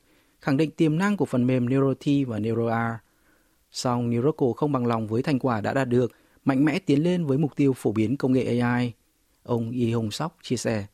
khẳng 0.42 0.58
định 0.58 0.72
tiềm 0.72 0.98
năng 0.98 1.18
của 1.18 1.26
phần 1.26 1.48
mềm 1.48 1.70
NeuroT 1.70 2.06
và 2.28 2.40
NeuroR. 2.40 2.94
Song 3.72 4.10
Neuracle 4.10 4.48
không 4.58 4.72
bằng 4.72 4.86
lòng 4.86 5.08
với 5.08 5.24
thành 5.24 5.40
quả 5.40 5.62
đã 5.62 5.74
đạt 5.74 5.90
được, 5.90 6.12
mạnh 6.46 6.66
mẽ 6.66 6.80
tiến 6.80 7.04
lên 7.04 7.26
với 7.26 7.38
mục 7.38 7.56
tiêu 7.56 7.74
phổ 7.74 7.92
biến 7.92 8.18
công 8.18 8.34
nghệ 8.34 8.60
AI. 8.60 8.94
Ông 9.44 9.72
Y 9.72 9.92
Hong 9.92 10.12
Sok 10.12 10.38
chia 10.42 10.58
sẻ. 10.58 10.86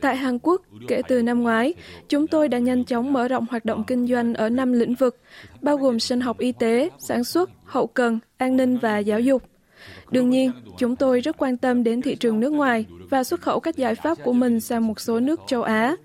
Tại 0.00 0.16
Hàn 0.16 0.38
Quốc, 0.38 0.62
kể 0.88 1.02
từ 1.08 1.22
năm 1.22 1.42
ngoái, 1.42 1.74
chúng 2.08 2.26
tôi 2.26 2.48
đã 2.48 2.58
nhanh 2.58 2.84
chóng 2.84 3.12
mở 3.12 3.28
rộng 3.28 3.46
hoạt 3.50 3.64
động 3.64 3.84
kinh 3.86 4.06
doanh 4.06 4.34
ở 4.34 4.48
năm 4.48 4.72
lĩnh 4.72 4.94
vực, 4.94 5.20
bao 5.62 5.76
gồm 5.76 6.00
sinh 6.00 6.20
học 6.20 6.38
y 6.38 6.52
tế, 6.52 6.90
sản 6.98 7.24
xuất, 7.24 7.50
hậu 7.64 7.86
cần, 7.86 8.18
an 8.36 8.56
ninh 8.56 8.78
và 8.78 8.98
giáo 8.98 9.20
dục. 9.20 9.42
Đương 10.10 10.30
nhiên, 10.30 10.52
chúng 10.78 10.96
tôi 10.96 11.20
rất 11.20 11.36
quan 11.38 11.56
tâm 11.56 11.84
đến 11.84 12.02
thị 12.02 12.14
trường 12.14 12.40
nước 12.40 12.52
ngoài 12.52 12.84
và 13.10 13.24
xuất 13.24 13.40
khẩu 13.40 13.60
các 13.60 13.76
giải 13.76 13.94
pháp 13.94 14.18
của 14.24 14.32
mình 14.32 14.60
sang 14.60 14.86
một 14.86 15.00
số 15.00 15.20
nước 15.20 15.40
châu 15.46 15.62
Á. 15.62 15.96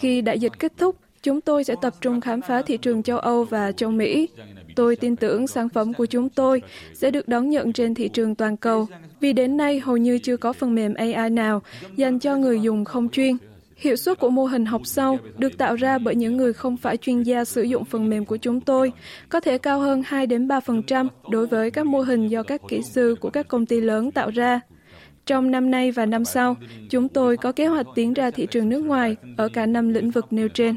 Khi 0.00 0.20
đại 0.20 0.38
dịch 0.38 0.52
kết 0.58 0.72
thúc, 0.76 0.96
chúng 1.22 1.40
tôi 1.40 1.64
sẽ 1.64 1.74
tập 1.82 1.94
trung 2.00 2.20
khám 2.20 2.40
phá 2.40 2.62
thị 2.62 2.76
trường 2.76 3.02
châu 3.02 3.18
Âu 3.18 3.44
và 3.44 3.72
châu 3.72 3.90
Mỹ. 3.90 4.28
Tôi 4.76 4.96
tin 4.96 5.16
tưởng 5.16 5.46
sản 5.46 5.68
phẩm 5.68 5.94
của 5.94 6.06
chúng 6.06 6.28
tôi 6.28 6.62
sẽ 6.94 7.10
được 7.10 7.28
đón 7.28 7.50
nhận 7.50 7.72
trên 7.72 7.94
thị 7.94 8.08
trường 8.08 8.34
toàn 8.34 8.56
cầu, 8.56 8.86
vì 9.20 9.32
đến 9.32 9.56
nay 9.56 9.80
hầu 9.80 9.96
như 9.96 10.18
chưa 10.18 10.36
có 10.36 10.52
phần 10.52 10.74
mềm 10.74 10.94
AI 10.94 11.30
nào 11.30 11.62
dành 11.96 12.18
cho 12.18 12.36
người 12.36 12.60
dùng 12.60 12.84
không 12.84 13.08
chuyên. 13.08 13.36
Hiệu 13.76 13.96
suất 13.96 14.18
của 14.18 14.30
mô 14.30 14.44
hình 14.44 14.66
học 14.66 14.82
sau 14.84 15.18
được 15.38 15.58
tạo 15.58 15.76
ra 15.76 15.98
bởi 15.98 16.14
những 16.14 16.36
người 16.36 16.52
không 16.52 16.76
phải 16.76 16.96
chuyên 16.96 17.22
gia 17.22 17.44
sử 17.44 17.62
dụng 17.62 17.84
phần 17.84 18.08
mềm 18.08 18.24
của 18.24 18.36
chúng 18.36 18.60
tôi 18.60 18.92
có 19.28 19.40
thể 19.40 19.58
cao 19.58 19.80
hơn 19.80 20.02
2 20.06 20.26
đến 20.26 20.48
3% 20.48 21.08
đối 21.30 21.46
với 21.46 21.70
các 21.70 21.86
mô 21.86 22.00
hình 22.00 22.28
do 22.28 22.42
các 22.42 22.60
kỹ 22.68 22.82
sư 22.82 23.16
của 23.20 23.30
các 23.30 23.48
công 23.48 23.66
ty 23.66 23.80
lớn 23.80 24.10
tạo 24.10 24.30
ra. 24.30 24.60
Trong 25.26 25.50
năm 25.50 25.70
nay 25.70 25.90
và 25.90 26.06
năm 26.06 26.24
sau, 26.24 26.56
chúng 26.90 27.08
tôi 27.08 27.36
có 27.36 27.52
kế 27.52 27.66
hoạch 27.66 27.86
tiến 27.94 28.14
ra 28.14 28.30
thị 28.30 28.46
trường 28.50 28.68
nước 28.68 28.84
ngoài 28.84 29.16
ở 29.36 29.48
cả 29.48 29.66
năm 29.66 29.88
lĩnh 29.88 30.10
vực 30.10 30.26
nêu 30.30 30.48
trên. 30.48 30.76